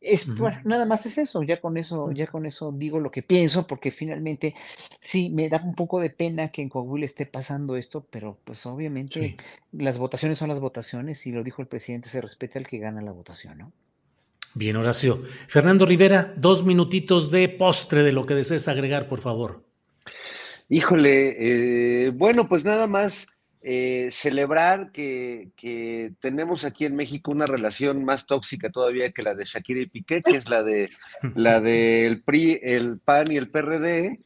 [0.00, 0.28] Es,
[0.64, 3.90] nada más es eso, ya con eso, ya con eso digo lo que pienso, porque
[3.90, 4.54] finalmente
[5.00, 8.64] sí me da un poco de pena que en Coahuila esté pasando esto, pero pues
[8.66, 9.36] obviamente
[9.72, 13.02] las votaciones son las votaciones y lo dijo el presidente, se respeta el que gana
[13.02, 13.72] la votación, ¿no?
[14.54, 15.22] Bien, Horacio.
[15.46, 19.64] Fernando Rivera, dos minutitos de postre de lo que desees agregar, por favor.
[20.68, 23.26] Híjole, eh, bueno, pues nada más
[23.60, 25.50] eh, celebrar que,
[26.20, 30.20] tenemos aquí en México una relación más tóxica todavía que la de Shakira y Piqué,
[30.22, 30.90] que es la de
[31.34, 34.20] la del PRI, el PAN y el PRD,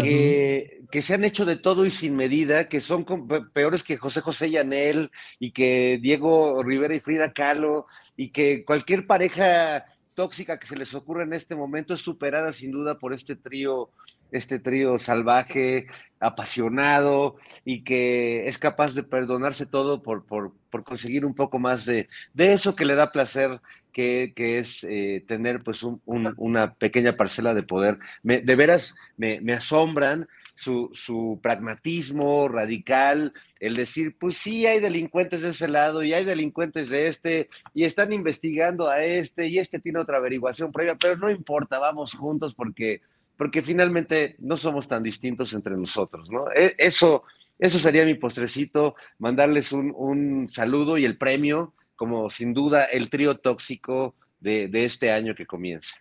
[0.00, 3.04] que, que, se han hecho de todo y sin medida, que son
[3.52, 5.10] peores que José José y Anel,
[5.40, 10.94] y que Diego Rivera y Frida Kahlo, y que cualquier pareja tóxica que se les
[10.94, 13.90] ocurra en este momento es superada sin duda por este trío
[14.32, 15.86] este trío salvaje,
[16.20, 21.84] apasionado y que es capaz de perdonarse todo por, por, por conseguir un poco más
[21.84, 23.60] de, de, eso que le da placer,
[23.92, 27.98] que, que es eh, tener pues un, una pequeña parcela de poder.
[28.22, 30.28] Me, de veras me, me asombran
[30.60, 36.24] su, su, pragmatismo radical, el decir, pues sí, hay delincuentes de ese lado y hay
[36.24, 41.16] delincuentes de este, y están investigando a este, y este tiene otra averiguación previa, pero
[41.16, 43.00] no importa, vamos juntos porque
[43.38, 46.50] porque finalmente no somos tan distintos entre nosotros, ¿no?
[46.54, 47.22] E, eso,
[47.58, 53.38] eso sería mi postrecito, mandarles un, saludo y el premio, como sin duda el trío
[53.38, 55.96] tóxico de, de este año que comienza.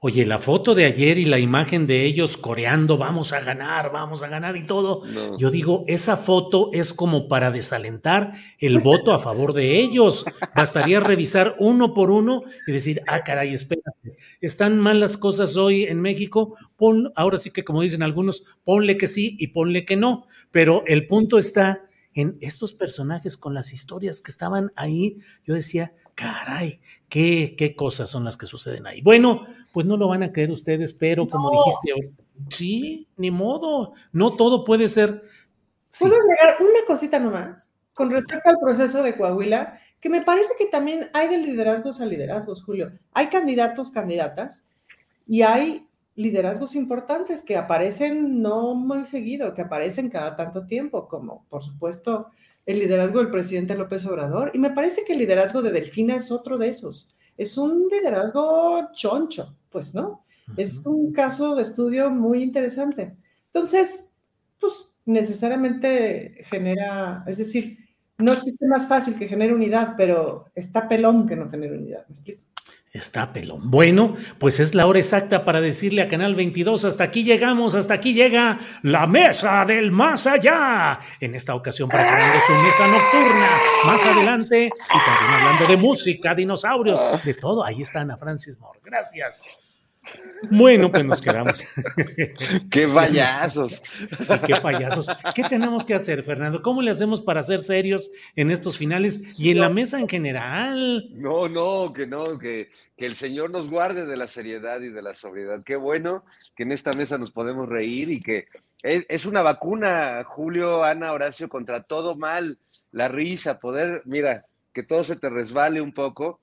[0.00, 4.22] Oye, la foto de ayer y la imagen de ellos coreando, vamos a ganar, vamos
[4.22, 5.02] a ganar y todo.
[5.38, 10.24] Yo digo, esa foto es como para desalentar el voto a favor de ellos.
[10.54, 15.84] Bastaría revisar uno por uno y decir, ah, caray, espérate, están mal las cosas hoy
[15.84, 16.56] en México.
[16.76, 20.26] Pon, ahora sí que como dicen algunos, ponle que sí y ponle que no.
[20.50, 21.82] Pero el punto está
[22.14, 25.18] en estos personajes con las historias que estaban ahí.
[25.44, 29.00] Yo decía, Caray, qué, qué cosas son las que suceden ahí.
[29.00, 32.12] Bueno, pues no lo van a creer ustedes, pero como dijiste,
[32.50, 35.22] sí, ni modo, no todo puede ser.
[35.98, 37.72] ¿Puedo agregar una cosita nomás?
[37.94, 42.06] Con respecto al proceso de Coahuila, que me parece que también hay de liderazgos a
[42.06, 42.92] liderazgos, Julio.
[43.14, 44.64] Hay candidatos, candidatas,
[45.26, 51.46] y hay liderazgos importantes que aparecen no muy seguido, que aparecen cada tanto tiempo, como
[51.48, 52.26] por supuesto
[52.66, 54.50] el liderazgo del presidente López Obrador.
[54.54, 57.16] Y me parece que el liderazgo de Delfina es otro de esos.
[57.36, 60.24] Es un liderazgo choncho, pues, ¿no?
[60.56, 63.16] Es un caso de estudio muy interesante.
[63.46, 64.12] Entonces,
[64.60, 64.72] pues
[65.04, 67.78] necesariamente genera, es decir,
[68.18, 71.78] no es que esté más fácil que genere unidad, pero está pelón que no genere
[71.78, 72.42] unidad, ¿me explico?
[72.92, 73.70] Está pelón.
[73.70, 77.94] Bueno, pues es la hora exacta para decirle a Canal 22, hasta aquí llegamos, hasta
[77.94, 80.98] aquí llega la mesa del más allá.
[81.20, 83.48] En esta ocasión preparando su mesa nocturna.
[83.86, 87.64] Más adelante, y también hablando de música, dinosaurios, de todo.
[87.64, 88.80] Ahí está Ana Francis Moore.
[88.82, 89.42] Gracias.
[90.50, 91.62] Bueno, pues nos quedamos.
[92.70, 93.82] ¡Qué payasos!
[94.20, 95.08] Sí, qué payasos.
[95.34, 96.62] ¿Qué tenemos que hacer, Fernando?
[96.62, 101.08] ¿Cómo le hacemos para ser serios en estos finales y en la mesa en general?
[101.12, 105.02] No, no, que no, que, que el Señor nos guarde de la seriedad y de
[105.02, 105.62] la sobriedad.
[105.64, 106.24] Qué bueno
[106.56, 108.46] que en esta mesa nos podemos reír y que
[108.82, 112.58] es, es una vacuna, Julio, Ana, Horacio, contra todo mal,
[112.92, 116.40] la risa, poder, mira, que todo se te resbale un poco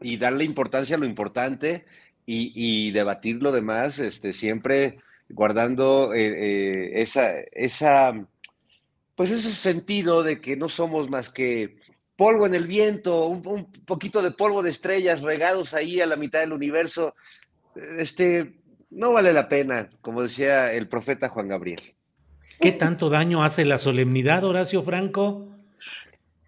[0.00, 1.86] y darle importancia a lo importante
[2.26, 4.98] y, debatir lo demás, este, siempre
[5.28, 8.26] guardando eh, eh, esa, esa,
[9.14, 11.76] pues ese sentido de que no somos más que
[12.16, 16.40] polvo en el viento, un, poquito de polvo de estrellas regados ahí a la mitad
[16.40, 17.14] del universo,
[17.98, 18.54] este,
[18.90, 21.94] no vale la pena, como decía el profeta Juan Gabriel.
[22.60, 25.48] ¿Qué tanto daño hace la solemnidad, Horacio Franco?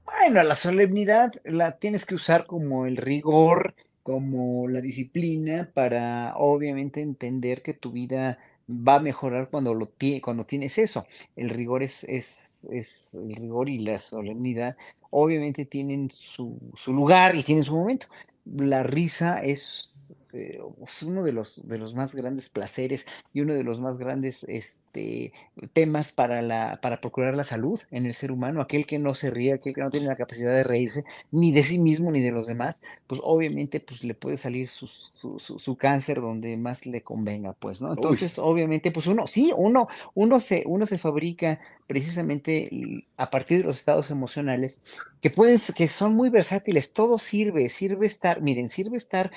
[0.05, 3.75] Bueno, la solemnidad la tienes que usar como el rigor
[4.09, 9.91] como la disciplina para obviamente entender que tu vida va a mejorar cuando lo
[10.23, 11.07] cuando tienes eso.
[11.37, 14.79] El rigor es, es, es, el rigor y la solemnidad
[15.11, 18.07] obviamente tienen su, su lugar y tienen su momento.
[18.47, 19.91] La risa es
[20.33, 23.97] eh, es uno de los, de los más grandes placeres y uno de los más
[23.97, 25.33] grandes este,
[25.73, 28.61] temas para, la, para procurar la salud en el ser humano.
[28.61, 31.65] Aquel que no se ríe, aquel que no tiene la capacidad de reírse ni de
[31.65, 32.77] sí mismo ni de los demás,
[33.07, 37.81] pues obviamente pues, le puede salir su, su, su, cáncer donde más le convenga, pues,
[37.81, 37.93] ¿no?
[37.93, 42.69] Entonces, obviamente, pues uno, sí, uno, uno, se, uno se fabrica precisamente
[43.17, 44.83] a partir de los estados emocionales
[45.23, 49.33] que pueden, que son muy versátiles, todo sirve, sirve estar, miren, sirve estar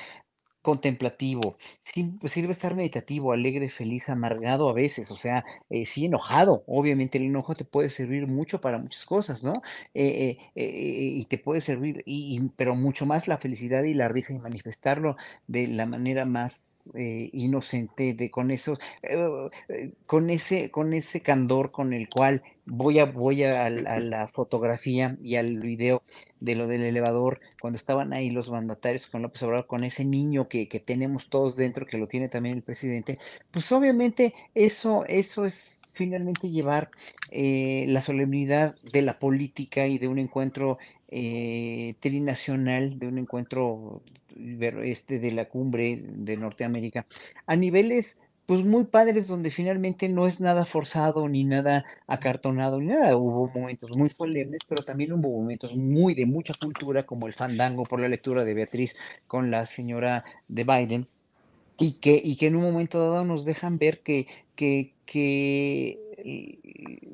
[0.61, 1.57] contemplativo,
[2.19, 6.63] pues, sirve estar meditativo, alegre, feliz, amargado a veces, o sea, eh, sí enojado.
[6.67, 9.53] Obviamente el enojo te puede servir mucho para muchas cosas, ¿no?
[9.93, 10.71] Eh, eh,
[11.15, 15.15] y te puede servir, y, pero mucho más la felicidad y la risa y manifestarlo
[15.47, 18.77] de la manera más inocente, de con eso,
[20.05, 25.35] con ese, con ese candor con el cual voy a, voy a, la fotografía y
[25.35, 26.03] al video
[26.39, 30.47] de lo del elevador, cuando estaban ahí los mandatarios con López Obrador, con ese niño
[30.47, 33.19] que, que, tenemos todos dentro, que lo tiene también el presidente,
[33.51, 36.89] pues obviamente eso, eso es finalmente llevar
[37.29, 40.77] eh, la solemnidad de la política y de un encuentro
[41.09, 44.01] eh, trinacional, de un encuentro
[44.35, 47.05] este, de la cumbre de Norteamérica,
[47.45, 52.87] a niveles pues muy padres donde finalmente no es nada forzado ni nada acartonado ni
[52.87, 53.15] nada.
[53.15, 57.83] Hubo momentos muy solemnes, pero también hubo momentos muy de mucha cultura como el fandango
[57.83, 61.07] por la lectura de Beatriz con la señora de Biden
[61.79, 66.10] y que, y que en un momento dado nos dejan ver que, que, que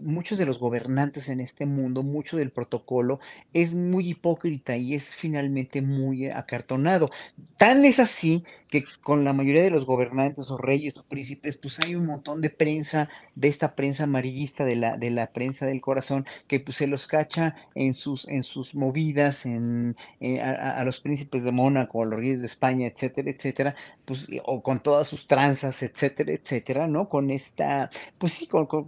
[0.02, 3.20] muchos de los gobernantes en este mundo, mucho del protocolo
[3.54, 7.10] es muy hipócrita y es finalmente muy acartonado.
[7.58, 11.80] Tan es así que con la mayoría de los gobernantes o reyes o príncipes, pues
[11.80, 15.82] hay un montón de prensa, de esta prensa amarillista, de la, de la prensa del
[15.82, 21.00] corazón, que pues, se los cacha en sus, en sus movidas, en, eh, a, los
[21.00, 25.28] príncipes de Mónaco, a los reyes de España, etcétera, etcétera, pues, o con todas sus
[25.28, 27.10] tranzas, etcétera, etcétera, ¿no?
[27.10, 28.48] Con esta, pues sí,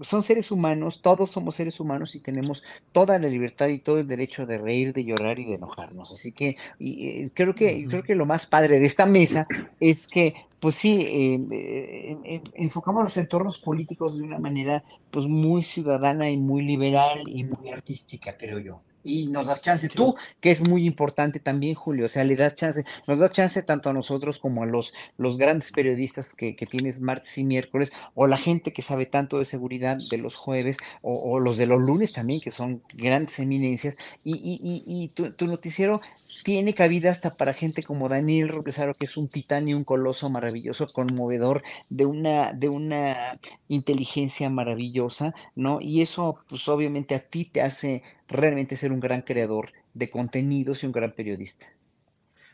[0.10, 4.08] son seres humanos, todos somos seres humanos y tenemos toda la libertad y todo el
[4.08, 6.12] derecho de reír, de llorar y de enojarnos.
[6.12, 9.46] Así que eh, creo que, creo que lo más padre de esta mesa
[9.80, 16.28] es que, pues sí, eh, enfocamos los entornos políticos de una manera pues muy ciudadana
[16.32, 18.82] y muy liberal y muy artística, creo yo.
[19.04, 19.90] Y nos das chance.
[19.90, 23.62] Tú, que es muy importante también, Julio, o sea, le das chance, nos das chance
[23.64, 27.92] tanto a nosotros como a los, los grandes periodistas que, que tienes martes y miércoles,
[28.16, 31.82] o la gente que sabe tanto de seguridad de los jueves, o, los de los
[31.82, 36.02] lunes también, que son grandes eminencias, y, y, y, tu, tu, noticiero
[36.44, 40.30] tiene cabida hasta para gente como Daniel Roblesaro, que es un titán y un coloso
[40.30, 45.82] maravilloso, conmovedor, de una, de una inteligencia maravillosa, ¿no?
[45.82, 50.84] Y eso, pues obviamente a ti te hace realmente ser un gran creador de contenidos
[50.84, 51.66] y un gran periodista.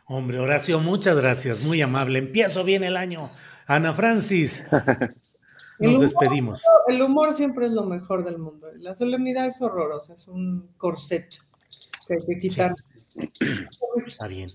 [0.08, 2.20] Hombre, Horacio, muchas gracias, muy amable.
[2.20, 3.32] Empiezo bien el año.
[3.68, 4.66] Ana Francis,
[5.80, 6.64] nos despedimos.
[6.88, 8.68] El humor siempre es lo mejor del mundo.
[8.78, 11.30] La solemnidad es horrorosa, es un corset
[12.08, 12.76] que hay que quitar.
[14.06, 14.50] Está bien.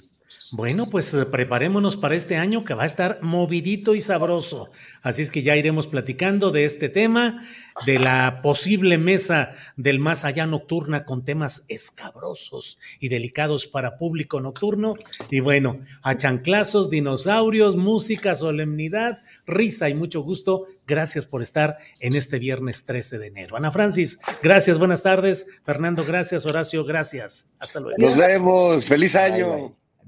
[0.53, 4.71] Bueno, pues eh, preparémonos para este año que va a estar movidito y sabroso.
[5.01, 7.47] Así es que ya iremos platicando de este tema,
[7.87, 14.41] de la posible mesa del más allá nocturna con temas escabrosos y delicados para público
[14.41, 14.97] nocturno.
[15.31, 20.67] Y bueno, a chanclazos, dinosaurios, música, solemnidad, risa y mucho gusto.
[20.85, 23.57] Gracias por estar en este viernes 13 de enero.
[23.57, 25.47] Ana Francis, gracias, buenas tardes.
[25.63, 26.45] Fernando, gracias.
[26.45, 27.51] Horacio, gracias.
[27.61, 27.97] Hasta luego.
[27.99, 28.85] Nos vemos.
[28.85, 29.80] Feliz año.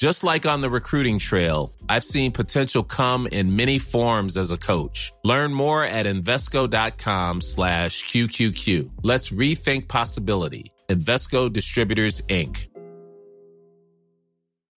[0.00, 4.56] Just like on the recruiting trail, I've seen potential come in many forms as a
[4.56, 5.12] coach.
[5.24, 8.92] Learn more at Invesco.com slash QQQ.
[9.02, 10.72] Let's rethink possibility.
[10.88, 12.66] Investco Distributors, Inc.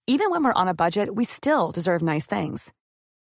[0.07, 2.74] Even when we're on a budget, we still deserve nice things.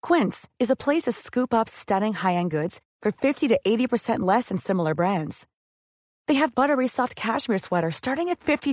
[0.00, 4.50] Quince is a place to scoop up stunning high-end goods for 50 to 80% less
[4.50, 5.44] than similar brands.
[6.28, 8.72] They have buttery soft cashmere sweaters starting at $50